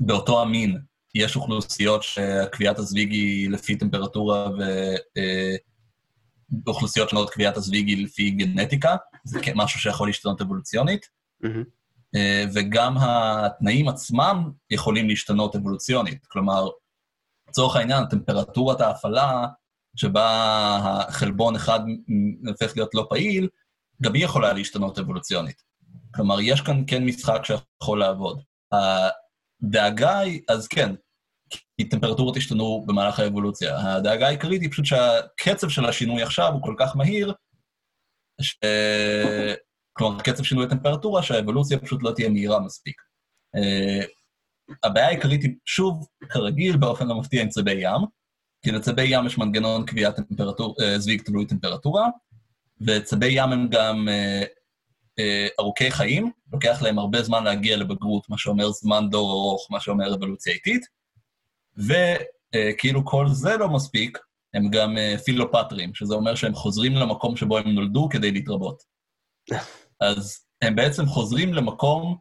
[0.00, 0.78] באותו המין
[1.14, 4.48] יש אוכלוסיות שקביעת הזוויג היא לפי טמפרטורה,
[6.52, 11.06] ובאוכלוסיות שונות קביעת הזוויג היא לפי גנטיקה, זה משהו שיכול להשתנות אבולוציונית.
[11.40, 11.81] מהמם.
[12.14, 16.26] אה, וגם התנאים עצמם יכולים להשתנות אבולוציונית.
[16.26, 16.68] כלומר,
[17.48, 19.46] לצורך העניין, טמפרטורת ההפעלה,
[19.96, 20.28] שבה
[20.82, 21.80] החלבון אחד
[22.46, 23.48] הופך להיות לא פעיל,
[24.02, 25.62] גם היא יכולה להשתנות אבולוציונית.
[26.14, 28.42] כלומר, יש כאן כן משחק שיכול לעבוד.
[28.72, 30.94] הדאגה היא, אז כן,
[31.50, 33.78] כי טמפרטורות השתנו במהלך האבולוציה.
[33.80, 37.34] הדאגה העיקרית היא פשוט שהקצב של השינוי עכשיו הוא כל כך מהיר,
[38.40, 38.56] ש...
[39.93, 43.03] כלומר, קצב שינוי הטמפרטורה, שהאבולוציה פשוט לא תהיה מהירה מספיק.
[43.57, 44.07] Uh,
[44.84, 48.01] הבעיה העיקרית היא, שוב, כרגיל, באופן לא מפתיע עם צבי ים,
[48.64, 52.09] כי לצבי ים יש מנגנון קביעת טמפרטור, uh, זוויג תלוי טמפרטורה,
[52.80, 55.22] וצבי ים הם גם uh,
[55.61, 60.14] ארוכי חיים, לוקח להם הרבה זמן להגיע לבגרות, מה שאומר זמן דור ארוך, מה שאומר
[60.14, 60.86] אבולוציה איטית,
[61.76, 64.18] וכאילו כל זה לא מספיק,
[64.55, 68.82] הם גם פילופטרים, שזה אומר שהם חוזרים למקום שבו הם נולדו כדי להתרבות.
[70.03, 72.16] אז הם בעצם חוזרים למקום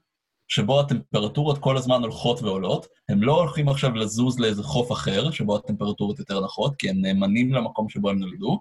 [0.47, 5.55] שבו הטמפרטורות כל הזמן הולכות ועולות, הם לא הולכים עכשיו לזוז לאיזה חוף אחר, שבו
[5.55, 8.59] הטמפרטורות יותר נחות, כי הם נאמנים למקום שבו הם נולדו.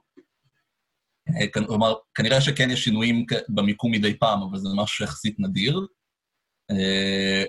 [1.28, 5.86] אה, כלומר, כנראה שכן יש שינויים במיקום מדי פעם, אבל זה משהו יחסית נדיר.
[6.70, 7.44] אה,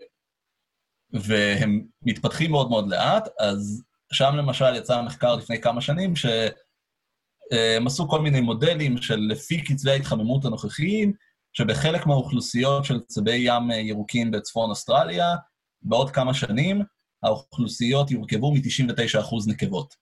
[1.13, 8.09] והם מתפתחים מאוד מאוד לאט, אז שם למשל יצא המחקר לפני כמה שנים, שהם עשו
[8.09, 11.13] כל מיני מודלים של לפי קצבי ההתחממות הנוכחיים,
[11.53, 15.35] שבחלק מהאוכלוסיות של צבי ים ירוקים בצפון אוסטרליה,
[15.81, 16.81] בעוד כמה שנים
[17.23, 19.93] האוכלוסיות יורכבו מ-99% נקבות,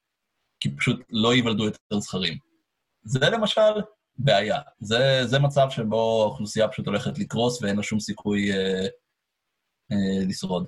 [0.59, 2.37] כי פשוט לא ייוולדו יותר זכרים.
[3.03, 3.81] זה למשל
[4.17, 4.59] בעיה.
[4.79, 8.87] זה, זה מצב שבו האוכלוסייה פשוט הולכת לקרוס ואין לה שום סיכוי אה,
[9.91, 10.67] אה, לשרוד.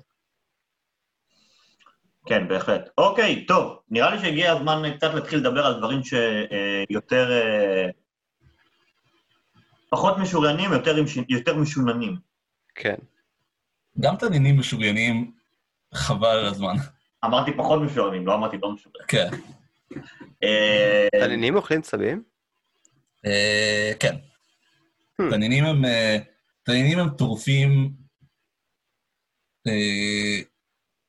[2.26, 2.88] כן, בהחלט.
[2.98, 7.32] אוקיי, טוב, נראה לי שהגיע הזמן קצת להתחיל לדבר על דברים שיותר...
[7.32, 8.01] אה,
[9.92, 10.96] פחות משוריינים, יותר,
[11.28, 12.16] יותר משוננים.
[12.74, 12.94] כן.
[14.00, 15.32] גם תנינים משוריינים,
[15.94, 16.74] חבל על הזמן.
[17.24, 19.06] אמרתי פחות משוריינים, לא אמרתי לא משוריינים.
[19.08, 19.28] כן.
[20.42, 22.22] אה, תנינים אוכלים צבים?
[23.26, 24.16] אה, כן.
[25.20, 25.30] Hmm.
[25.30, 25.84] תנינים הם...
[25.84, 26.18] אה,
[26.62, 27.92] תנינים הם טורפים...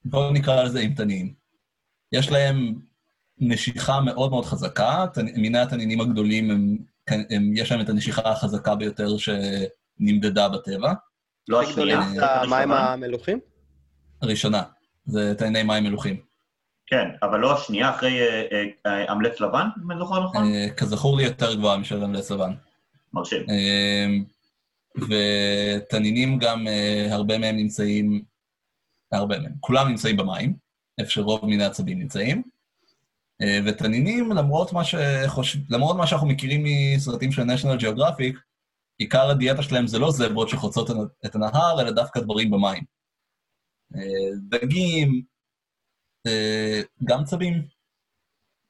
[0.06, 1.34] בואו נקרא לזה אימתניים.
[2.12, 2.76] יש להם
[3.38, 5.06] נשיכה מאוד מאוד חזקה,
[5.38, 6.78] מיני התנינים הגדולים הם,
[7.56, 10.94] יש להם את הנשיכה החזקה ביותר שנמדדה בטבע.
[11.48, 12.02] לא השנייה?
[12.22, 13.40] המים המלוכים?
[14.22, 14.64] הראשונה,
[15.06, 16.22] זה תניני מים מלוכים.
[16.88, 18.20] כן, אבל לא השנייה אחרי
[19.12, 20.54] אמלץ אה, אה, לבן, אם אני זוכר נכון?
[20.54, 22.54] אה, כזכור לי יותר גבוהה משל אמלץ לבן.
[23.14, 23.46] מרשים.
[24.98, 26.68] ותנינים גם,
[27.12, 28.24] הרבה מהם נמצאים,
[29.12, 30.56] הרבה מהם, כולם נמצאים במים,
[31.00, 32.44] איפה שרוב מיני עצבים נמצאים.
[33.44, 36.64] אה, ותנינים, למרות מה, שחושב, למרות מה שאנחנו מכירים
[36.96, 38.38] מסרטים של national geographic,
[38.98, 40.90] עיקר הדיאטה שלהם זה לא זברות שחוצות
[41.26, 42.84] את הנהר, אלא דווקא דברים במים.
[43.96, 45.22] אה, דגים,
[46.28, 47.68] אה, גם צבים,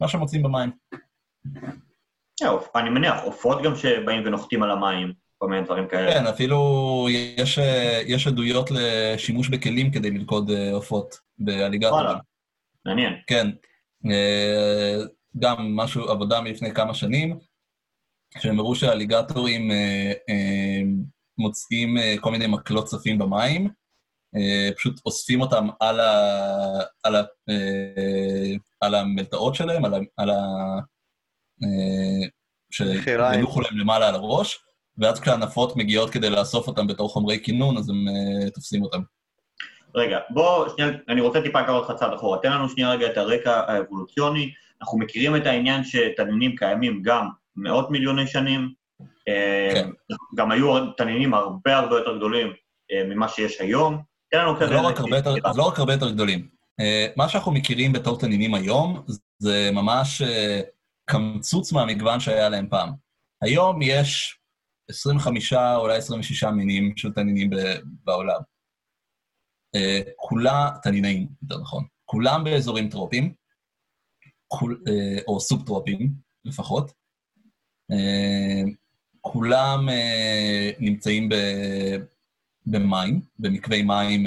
[0.02, 0.72] מה שמוצאים במים.
[2.76, 6.14] אני מניח, עופות גם שבאים ונוחתים על המים, כל מיני דברים כאלה.
[6.14, 6.60] כן, אפילו
[7.10, 7.60] יש,
[8.08, 12.06] יש עדויות לשימוש בכלים כדי ללכוד עופות באליגטורים.
[12.06, 12.20] וואלה,
[12.86, 13.14] מעניין.
[13.28, 13.48] כן.
[14.12, 14.98] אה,
[15.40, 17.40] גם משהו, עבודה מלפני כמה שנים,
[18.38, 20.82] שהם הראו שהאליגטורים אה, אה,
[21.38, 23.70] מוצאים כל מיני מקלות צפים במים,
[24.76, 26.14] פשוט אוספים אותם על, ה,
[27.04, 27.24] על, ה,
[28.82, 29.98] על המלטעות שלהם, על ה...
[30.18, 30.40] על ה
[32.72, 34.60] שינוחו להם למעלה על הראש,
[34.98, 38.06] ואז כשהנפות מגיעות כדי לאסוף אותם בתור חומרי כינון, אז הם
[38.54, 39.02] תופסים אותם.
[39.96, 42.38] רגע, בוא, שנייה, אני רוצה טיפה לקרוא אותך צעד אחורה.
[42.38, 44.52] תן לנו שנייה רגע את הרקע האבולוציוני.
[44.82, 48.74] אנחנו מכירים את העניין שתנינים קיימים גם מאות מיליוני שנים.
[49.28, 49.90] אה, כן.
[50.36, 52.48] גם היו תנינים הרבה הרבה יותר גדולים
[52.92, 54.02] אה, ממה שיש היום.
[54.32, 54.74] תן לנו כזה...
[54.74, 56.48] לא רק הרבה יותר, לא רק הרבה יותר גדולים.
[56.80, 59.04] אה, מה שאנחנו מכירים בתור תנינים היום,
[59.40, 60.22] זה ממש
[61.06, 62.90] קמצוץ מהמגוון שהיה להם פעם.
[63.42, 64.40] היום יש
[64.90, 67.50] 25, אולי 26 מינים של תנינים
[68.04, 68.53] בעולם.
[69.76, 73.34] אה, כולה, תנינאים, יותר נכון, כולם באזורים טרופיים,
[74.48, 76.14] כול, אה, או סובטרופיים
[76.46, 76.92] לפחות.
[77.92, 78.62] אה,
[79.22, 79.88] כולם
[80.80, 81.30] נמצאים
[82.66, 84.26] במים, במקווי מים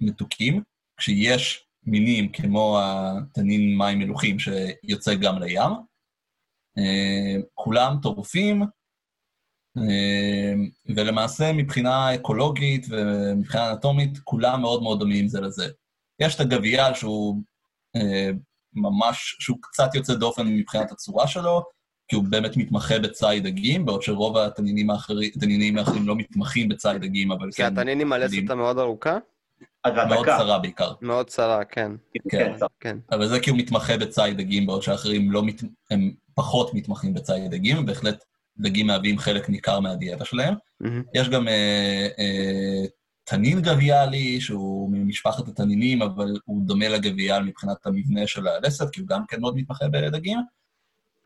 [0.00, 0.62] מתוקים,
[0.96, 5.70] כשיש מינים כמו התנין מים מלוכים שיוצא גם לים.
[7.54, 8.62] כולם טורפים,
[10.96, 15.68] ולמעשה מבחינה אקולוגית ומבחינה אנטומית, כולם מאוד מאוד דומים זה לזה.
[16.20, 17.42] יש את הגבייה שהוא
[17.96, 18.30] אה,
[18.74, 21.62] ממש, שהוא קצת יוצא דופן מבחינת הצורה שלו,
[22.08, 26.96] כי הוא באמת מתמחה בציד דגים, בעוד שרוב התנינים האחרים, התנינים האחרים לא מתמחים בציד
[26.96, 27.50] דגים, אבל...
[27.52, 29.18] כי התנינים הלסת מאוד ארוכה?
[29.86, 30.92] מאוד צרה בעיקר.
[31.02, 31.92] מאוד צרה, כן.
[32.30, 32.98] כן, כן.
[33.12, 35.62] אבל זה כי הוא מתמחה בציד דגים, בעוד שאחרים לא מת...
[35.90, 38.24] הם פחות מתמחים בציד דגים, הם בהחלט
[38.60, 40.54] דגים מהווים חלק ניכר מהדיאטה שלהם.
[40.54, 41.02] Mm-hmm.
[41.14, 42.84] יש גם אה, אה,
[43.24, 49.08] תנין גביאלי, שהוא ממשפחת התנינים, אבל הוא דומה לגביאל מבחינת המבנה של הלסת, כי הוא
[49.08, 50.38] גם כן מאוד מתמחה בדגים.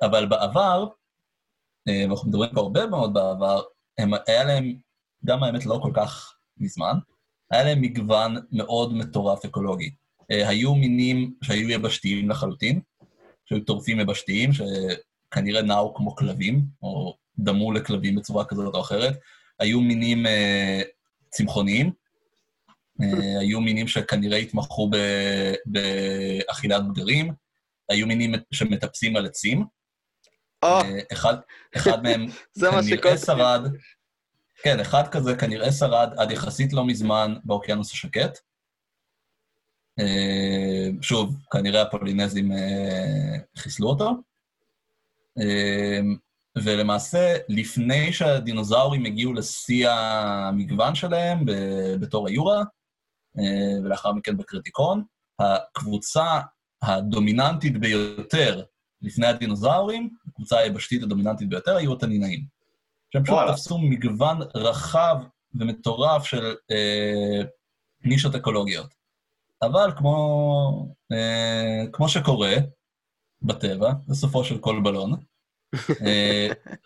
[0.02, 0.86] אבל בעבר,
[1.88, 3.62] אה, ואנחנו מדברים פה הרבה מאוד בעבר,
[3.98, 4.74] הם, היה להם,
[5.24, 6.98] גם האמת לא כל כך מזמן,
[7.50, 9.90] היה להם מגוון מאוד מטורף אקולוגי.
[10.30, 12.80] אה, היו מינים שהיו יבשתיים לחלוטין,
[13.44, 19.18] שהיו טורפים יבשתיים, שכנראה נעו כמו כלבים, או דמו לכלבים בצורה כזאת או אחרת.
[19.58, 20.82] היו מינים אה,
[21.30, 21.90] צמחוניים,
[23.02, 24.90] אה, היו מינים שכנראה התמחו
[25.66, 27.32] באכילת בגרים,
[27.88, 29.64] היו מינים שמטפסים על עצים.
[30.64, 30.80] אה,
[31.12, 31.36] אחד,
[31.76, 32.26] אחד מהם
[32.60, 33.62] כנראה שרד,
[34.62, 38.38] כן, אחד כזה כנראה שרד עד יחסית לא מזמן באוקיינוס השקט.
[40.00, 42.52] אה, שוב, כנראה הפולינזים
[43.56, 44.10] חיסלו אותו.
[46.58, 51.44] ולמעשה, לפני שהדינוזאורים הגיעו לשיא המגוון שלהם
[52.00, 52.62] בתור היורה,
[53.38, 55.04] אה, ולאחר מכן בקריטיקון,
[55.38, 56.40] הקבוצה
[56.82, 58.62] הדומיננטית ביותר
[59.02, 62.44] לפני הדינוזאורים, הקבוצה היבשתית הדומיננטית ביותר, היו התנינאים.
[63.12, 65.16] שהם פשוט תפסו מגוון רחב
[65.54, 67.42] ומטורף של אה,
[68.04, 68.94] נישות אקולוגיות.
[69.62, 72.54] אבל כמו, אה, כמו שקורה
[73.42, 75.12] בטבע, בסופו של כל בלון,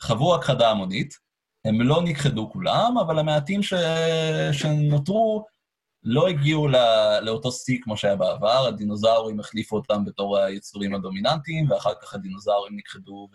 [0.00, 1.14] חוו הכחדה המונית,
[1.64, 3.74] הם לא נכחדו כולם, אבל המעטים ש...
[4.52, 5.44] שנותרו
[6.04, 6.78] לא הגיעו לא...
[7.20, 13.28] לאותו שיא כמו שהיה בעבר, הדינוזאורים החליפו אותם בתור היצורים הדומיננטיים, ואחר כך הדינוזאורים נכחדו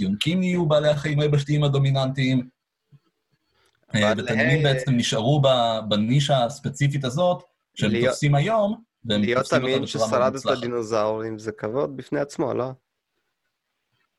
[0.00, 2.48] ויונקים נהיו בעלי החיים היבשתיים הדומיננטיים.
[3.94, 5.42] אה, ותנינים בעצם נשארו
[5.88, 7.42] בנישה הספציפית הזאת,
[7.74, 8.08] שהם להיות...
[8.08, 10.06] תופסים היום, והם תופסים אותה בצורה מאוד מוצלחת.
[10.10, 12.70] להיות אמין ששרדת דינוזאורים זה כבוד בפני עצמו, לא?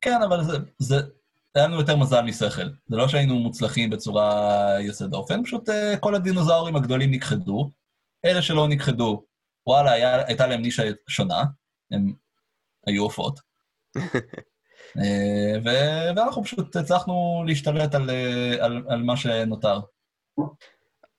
[0.04, 0.96] כן, אבל זה, זה,
[1.56, 2.70] היה לנו יותר מזל משכל.
[2.88, 7.70] זה לא שהיינו מוצלחים בצורה יוצאת דופן, פשוט uh, כל הדינוזאורים הגדולים נכחדו.
[8.26, 9.26] אלה שלא נכחדו,
[9.68, 11.44] וואלה, היה, הייתה להם נישה שונה,
[11.92, 12.14] הם
[12.88, 13.40] היו עופות.
[13.98, 14.02] uh,
[15.66, 19.80] ו- ואנחנו פשוט הצלחנו להשתלט על, uh, על, על מה שנותר.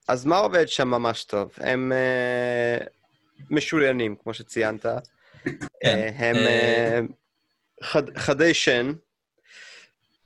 [0.09, 1.53] אז מה עובד שם ממש טוב?
[1.57, 2.87] הם uh,
[3.51, 4.87] משוריינים, כמו שציינת.
[4.87, 5.51] כן.
[5.85, 6.37] Uh, הם...
[6.37, 7.13] Uh,
[7.83, 8.93] חד, חדי שן.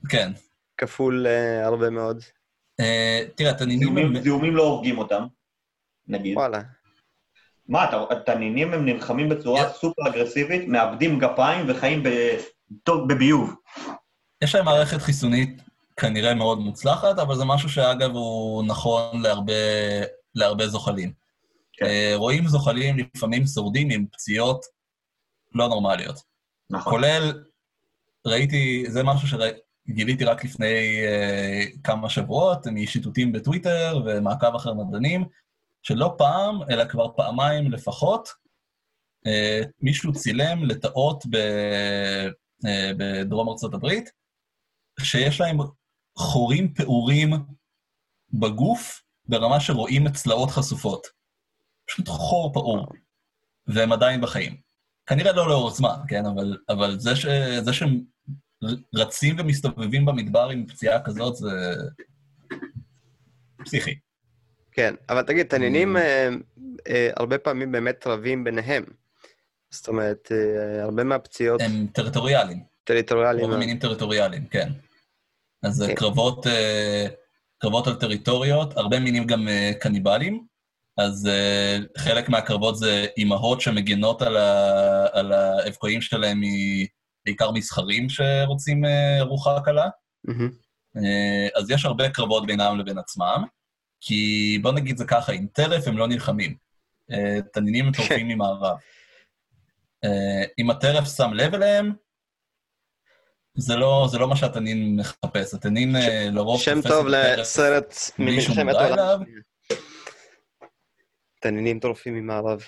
[0.09, 0.31] כן.
[0.77, 2.23] כפול uh, הרבה מאוד.
[2.81, 2.85] Uh,
[3.35, 3.79] תראה, תנינים...
[3.79, 5.23] זיהומים, זיהומים לא הורגים אותם,
[6.07, 6.37] נגיד.
[6.37, 6.61] וואלה.
[7.67, 7.91] מה,
[8.25, 9.73] תנינים הם נלחמים בצורה yeah.
[9.73, 12.09] סופר אגרסיבית, מאבדים גפיים וחיים ב...
[12.83, 13.55] טוב בביוב.
[14.43, 15.61] יש להם מערכת חיסונית
[15.97, 19.53] כנראה מאוד מוצלחת, אבל זה משהו שאגב הוא נכון להרבה,
[20.35, 21.11] להרבה זוחלים.
[21.73, 21.85] כן.
[21.85, 24.65] Uh, רואים זוחלים לפעמים שורדים עם פציעות
[25.55, 26.28] לא נורמליות.
[26.69, 26.93] נכון.
[26.93, 27.43] כולל,
[28.27, 35.25] ראיתי, זה משהו שגיליתי רק לפני uh, כמה שבועות, משיטוטים בטוויטר ומעקב אחר מדענים,
[35.81, 38.29] שלא פעם, אלא כבר פעמיים לפחות,
[39.27, 41.35] uh, מישהו צילם לטאות ב,
[42.65, 42.67] uh,
[42.97, 44.09] בדרום ארצות הברית,
[44.99, 45.57] שיש להם
[46.17, 47.33] חורים פעורים
[48.33, 51.07] בגוף ברמה שרואים את צלעות חשופות.
[51.87, 52.87] פשוט חור פעור,
[53.67, 54.68] והם עדיין בחיים.
[55.09, 56.25] כנראה לא לאורך זמן, כן?
[56.25, 57.25] אבל, אבל זה, ש,
[57.61, 58.01] זה שהם
[58.95, 61.49] רצים ומסתובבים במדבר עם פציעה כזאת, זה
[63.65, 63.95] פסיכי.
[64.71, 66.29] כן, אבל תגיד, תנינים אה,
[66.87, 68.83] אה, הרבה פעמים באמת רבים ביניהם.
[69.71, 71.61] זאת אומרת, אה, הרבה מהפציעות...
[71.61, 72.63] הם טריטוריאליים.
[72.83, 73.45] טריטוריאליים.
[73.45, 74.69] רוב המינים טריטוריאליים, כן.
[75.63, 75.95] אז כן.
[75.95, 76.47] קרבות,
[77.57, 79.47] קרבות על טריטוריות, הרבה מינים גם
[79.79, 80.45] קניבלים,
[80.99, 86.41] אז uh, חלק מהקרבות זה אימהות שמגינות על, ה, על האבקועים שלהם
[87.25, 89.87] בעיקר מסחרים שרוצים uh, רוחה קלה.
[90.27, 90.51] Mm-hmm.
[90.97, 93.43] Uh, אז יש הרבה קרבות בינם לבין עצמם,
[94.01, 96.55] כי בוא נגיד זה ככה, עם טרף הם לא נלחמים.
[97.11, 98.77] Uh, תנינים הם טורפים ממערב.
[100.05, 101.93] Uh, אם הטרף שם לב אליהם,
[103.57, 105.53] זה לא, זה לא מה שהתנין מחפש.
[105.53, 106.05] התנין ש...
[106.31, 109.23] לרוב שם טוב לסרט ממלחמת העולם.
[111.39, 112.61] תנינים טורפים ממערב.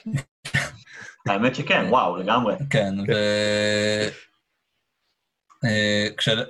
[1.27, 2.55] האמת שכן, וואו, לגמרי.
[2.69, 3.13] כן, ו...
[5.65, 6.07] אה,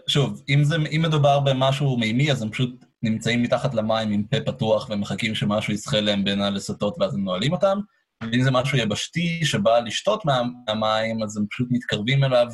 [0.07, 4.37] שוב, אם, זה, אם מדובר במשהו מימי, אז הם פשוט נמצאים מתחת למים עם פה
[4.45, 7.79] פתוח ומחכים שמשהו יסחה להם בין הלסתות ואז הם נועלים אותם.
[8.23, 12.47] ואם זה משהו יבשתי שבא לשתות מה, מהמים, אז הם פשוט מתקרבים אליו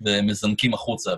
[0.00, 1.10] ומזנקים החוצה,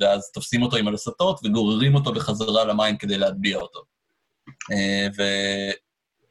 [0.00, 3.80] ואז תופסים אותו עם הלסתות וגוררים אותו בחזרה למים כדי להטביע אותו.
[4.72, 5.06] אה,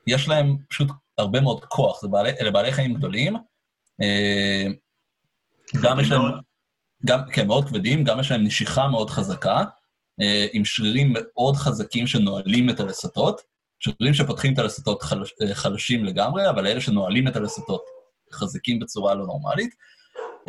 [0.07, 0.87] ויש להם פשוט
[1.19, 3.35] הרבה מאוד כוח, זה בעלי, אלה בעלי חיים גדולים.
[4.01, 4.65] אה,
[5.83, 6.21] גם יש להם,
[7.05, 9.63] גם, כן, מאוד כבדים, גם יש להם נשיכה מאוד חזקה,
[10.21, 13.41] אה, עם שרירים מאוד חזקים שנועלים את הלסתות,
[13.79, 17.81] שרירים שפותחים את הלסתות חלש, חלשים לגמרי, אבל אלה שנועלים את הלסתות
[18.33, 19.75] חזקים בצורה לא נורמלית.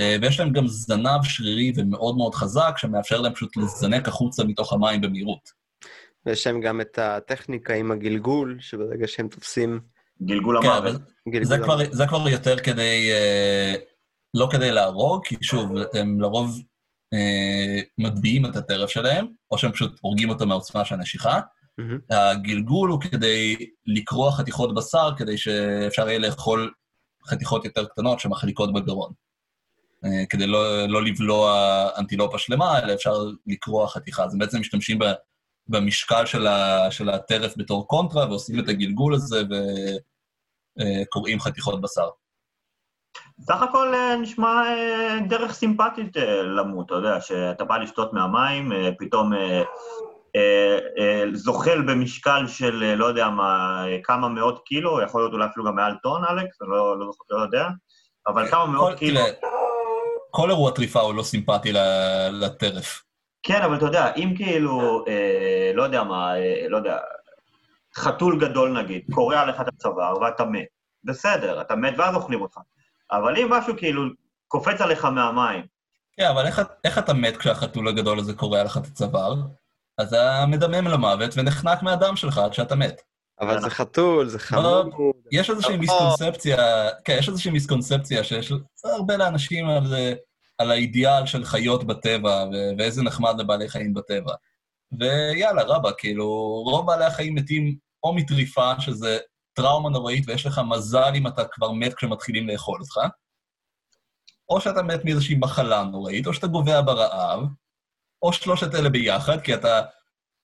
[0.00, 4.72] אה, ויש להם גם זנב שרירי ומאוד מאוד חזק, שמאפשר להם פשוט לזנק החוצה מתוך
[4.72, 5.50] המים במהירות.
[6.26, 9.80] ויש להם גם את הטכניקה עם הגלגול, שברגע שהם תופסים...
[10.22, 11.00] גלגול כן, המוות.
[11.28, 13.74] גלגול זה כבר, זה כבר יותר כדי, אה,
[14.34, 16.62] לא כדי להרוג, כי שוב, הם לרוב
[17.14, 21.40] אה, מטביעים את הטרף שלהם, או שהם פשוט הורגים אותו מהעוצמה של הנשיכה.
[21.78, 21.98] מהמם.
[22.10, 23.56] הגלגול הוא כדי
[23.86, 26.72] לקרוע חתיכות בשר, כדי שאפשר יהיה לאכול
[27.26, 29.12] חתיכות יותר קטנות שמחליקות בגרון.
[30.04, 33.14] אה, כדי לא, לא לבלוע אנטילופה שלמה, אלא אפשר
[33.46, 34.24] לקרוע חתיכה.
[34.24, 35.04] אז הם בעצם משתמשים ב,
[35.68, 39.42] במשקל של, ה, של הטרף בתור קונטרה, ועושים את הגלגול הזה
[40.78, 42.08] וקורעים חתיכות בשר.
[43.40, 48.72] סך הכל אה, נשמע אה, דרך סימפטית אה, למות, אתה יודע, שאתה בא לשתות מהמים,
[48.72, 49.62] אה, פתאום אה,
[50.36, 55.32] אה, אה, זוחל במשקל של, אה, לא יודע מה, אה, כמה מאות קילו, יכול להיות
[55.32, 57.68] אולי אפילו גם מעל טון, אלכס, אני לא, לא, לא יודע,
[58.26, 59.20] אבל כמה מאות קילו.
[60.30, 61.72] כל אירוע טריפה הוא לא סימפטי
[62.32, 63.02] לטרף.
[63.42, 66.98] כן, אבל אתה יודע, אם כאילו, אה, לא יודע מה, אה, לא יודע,
[67.96, 70.66] חתול גדול נגיד, קורע לך את הצוואר ואתה מת,
[71.04, 72.58] בסדר, אתה מת ואז אוכלים אותך.
[73.12, 74.02] אבל אם משהו כאילו
[74.48, 75.64] קופץ עליך מהמים,
[76.16, 79.34] כן, אבל איך, איך אתה מת כשהחתול הגדול הזה קורע לך את הצוואר?
[79.98, 83.00] אז אתה מדמם למוות ונחנק מהדם שלך עד שאתה מת.
[83.40, 84.90] אבל זה חתול, זה חמוד.
[85.32, 85.76] יש איזושהי.
[85.76, 86.56] מיסקונספציה,
[87.04, 88.52] כן, יש איזושהי מיסקונספציה שיש
[88.84, 90.14] הרבה לאנשים על, זה-
[90.58, 92.44] על האידיאל של חיות בטבע,
[92.78, 94.34] ואיזה נחמד לבעלי חיים בטבע.
[94.98, 96.26] ויאללה, רבה, כאילו,
[96.66, 99.18] רוב בעלי החיים מתים או מטריפה, שזה
[99.52, 103.00] טראומה נוראית, ויש לך מזל אם אתה כבר מת כשמתחילים לאכול אותך,
[104.48, 107.40] או שאתה מת מאיזושהי מחלה נוראית, או שאתה גובע ברעב,
[108.22, 109.82] או שלושת אלה ביחד, כי אתה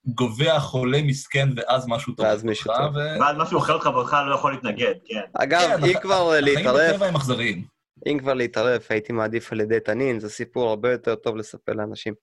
[0.07, 2.27] גובע חולה מסכן ואז משהו טוב.
[2.27, 2.97] ואז מישהו טוב.
[2.97, 5.21] ו- ואז משהו אוכל אותך ואתה לא יכול להתנגד, כן.
[5.35, 7.65] אגב, כן, אם הח- כבר החיים להתערף, בטבע הם אכזריים.
[8.07, 12.15] אם כבר להתערף, הייתי מעדיף על ידי תנין, זה סיפור הרבה יותר טוב לספר לאנשים.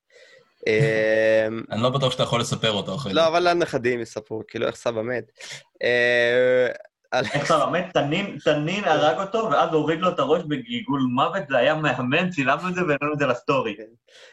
[0.67, 3.15] אמ, אני לא בטוח שאתה יכול לספר אותו אחרי זה.
[3.19, 5.23] לא, אבל לנכדים יספרו, כאילו איך סבא מת.
[7.11, 7.81] על- איך אתה לומד?
[7.93, 12.69] תנין, תנין הרג אותו, ואז הוריד לו את הראש בגלגול מוות, זה היה מהמם, צילמנו
[12.69, 13.75] את זה והעלינו את זה לסטורי.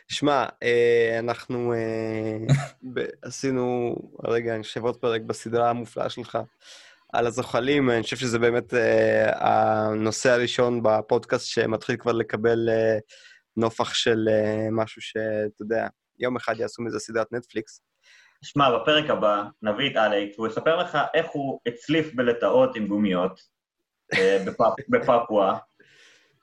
[0.09, 2.55] שמע, אה, אנחנו אה,
[2.95, 6.39] ב- עשינו, רגע, אני חושב עוד פרק בסדרה המופלאה שלך
[7.13, 12.99] על הזוחלים, אני חושב שזה באמת אה, הנושא הראשון בפודקאסט שמתחיל כבר לקבל אה,
[13.57, 15.23] נופח של אה, משהו שאתה
[15.63, 15.87] יודע,
[16.21, 17.81] יום אחד יעשו מזה סדרת נטפליקס.
[18.45, 23.41] שמע, בפרק הבא נביא את אלכס, והוא יספר לך איך הוא הצליף בלטאות עם גומיות
[24.15, 25.57] אה, בפפ- בפפואה,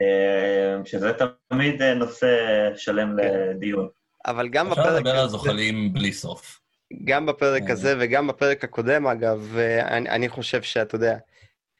[0.01, 1.11] אה, שזה
[1.49, 2.37] תמיד אה, נושא
[2.75, 3.87] שלם לדיון.
[4.25, 6.59] אבל גם אפשר בפרק לדבר על הזה, זוחלים בלי סוף.
[7.03, 7.71] גם בפרק אה.
[7.73, 11.17] הזה וגם בפרק הקודם, אגב, אני, אני חושב שאתה יודע,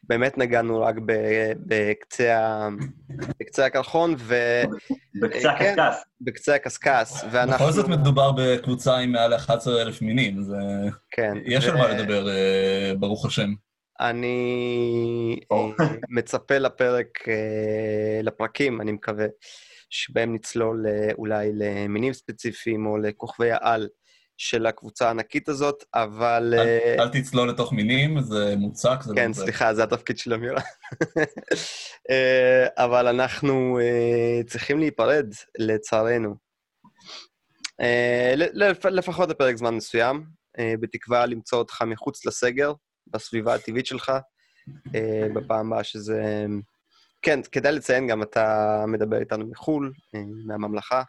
[0.10, 0.95] באמת נגענו רק
[1.66, 2.70] בקצה, ה-
[3.10, 4.16] בקצה הקרחון
[5.22, 5.76] בקצה כן.
[5.80, 6.03] הקשקש.
[6.22, 7.66] ובקצה הקשקש, ואנחנו...
[7.66, 11.34] בכל זאת מדובר בקבוצה עם מעל 11,000 מינים, אז אה, כן.
[11.45, 13.49] יש על ו- מה לדבר, אה, ברוך השם.
[13.99, 15.39] אני.
[15.51, 15.58] אה,
[16.10, 19.26] מצפה לפרק, אה, לפרקים, אני מקווה,
[19.89, 23.88] שבהם נצלול אה, אולי למינים ספציפיים או לכוכבי העל
[24.38, 26.53] של הקבוצה הענקית הזאת, אבל...
[26.57, 29.33] אל- אה, אל תצלול לתוך מינים, זה מוצק, זה כן, לא.
[29.33, 30.61] סליחה, זה התפקיד של אמירה.
[32.09, 35.27] אה, אבל אנחנו אה, צריכים להיפרד,
[35.59, 36.35] לצערנו.
[38.83, 40.25] לפחות לפרק זמן מסוים,
[40.79, 42.73] בתקווה למצוא אותך מחוץ לסגר,
[43.07, 44.11] בסביבה הטבעית שלך,
[45.35, 46.45] בפעם הבאה שזה...
[47.21, 49.93] כן, כדאי לציין גם, אתה מדבר איתנו מחו"ל,
[50.45, 51.03] מהממלכה,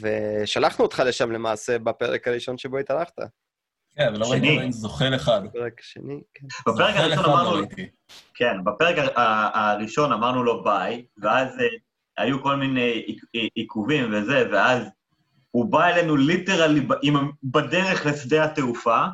[0.00, 3.18] ושלחנו אותך לשם למעשה בפרק הראשון שבו התארחת.
[3.96, 4.26] כן, אבל לא.
[4.30, 5.40] ראיתי עדיין זוחל אחד.
[5.44, 6.46] בפרק השני, כן.
[6.72, 7.66] בפרק הראשון אמרנו לא.
[8.34, 8.96] כן, בפרק
[9.54, 11.66] הראשון אמרנו לו ביי, ואז אה,
[12.24, 14.82] היו כל מיני עיק- עיכובים וזה, ואז
[15.50, 16.86] הוא בא אלינו literally
[17.42, 19.04] בדרך לשדה התעופה,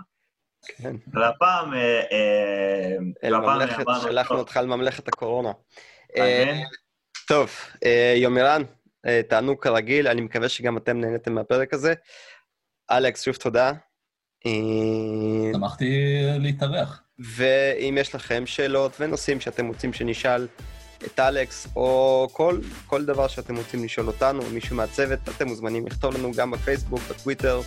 [0.76, 0.96] כן.
[1.12, 1.74] והפעם...
[1.74, 5.52] אה, אה, אל ממלכת, שלחנו "טוב, אותך לממלכת הקורונה.
[6.18, 6.62] מעניין." אה,
[7.28, 7.50] טוב,
[7.84, 8.76] אה, יומירן, אה,
[9.28, 11.94] תענוג כרגיל, אני מקווה שגם אתם נהניתם מהפרק הזה.
[12.90, 13.72] אלכס, שוב תודה.
[14.46, 17.02] אה, שמחתי להתארח.
[17.18, 20.46] ואם יש לכם שאלות ונושאים שאתם רוצים שנשאל
[21.04, 25.86] את אלכס, או כל, כל דבר שאתם רוצים לשאול אותנו, או מישהו מהצוות, אתם מוזמנים
[25.86, 27.61] לכתוב לנו גם בפייסבוק, בטוויטר,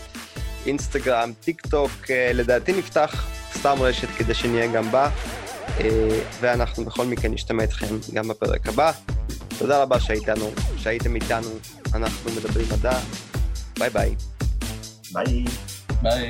[0.65, 5.09] אינסטגרם, טיק טוק, אה, לדעתי נפתח סתם רשת כדי שנהיה גם בה,
[5.79, 8.91] אה, ואנחנו בכל מקרה נשתמע איתכם גם בפרק הבא.
[9.59, 11.49] תודה רבה שהייתנו, שהייתם איתנו,
[11.93, 12.99] אנחנו מדברים מדע,
[13.79, 14.15] ביי ביי.
[15.13, 15.45] ביי.
[16.01, 16.29] ביי.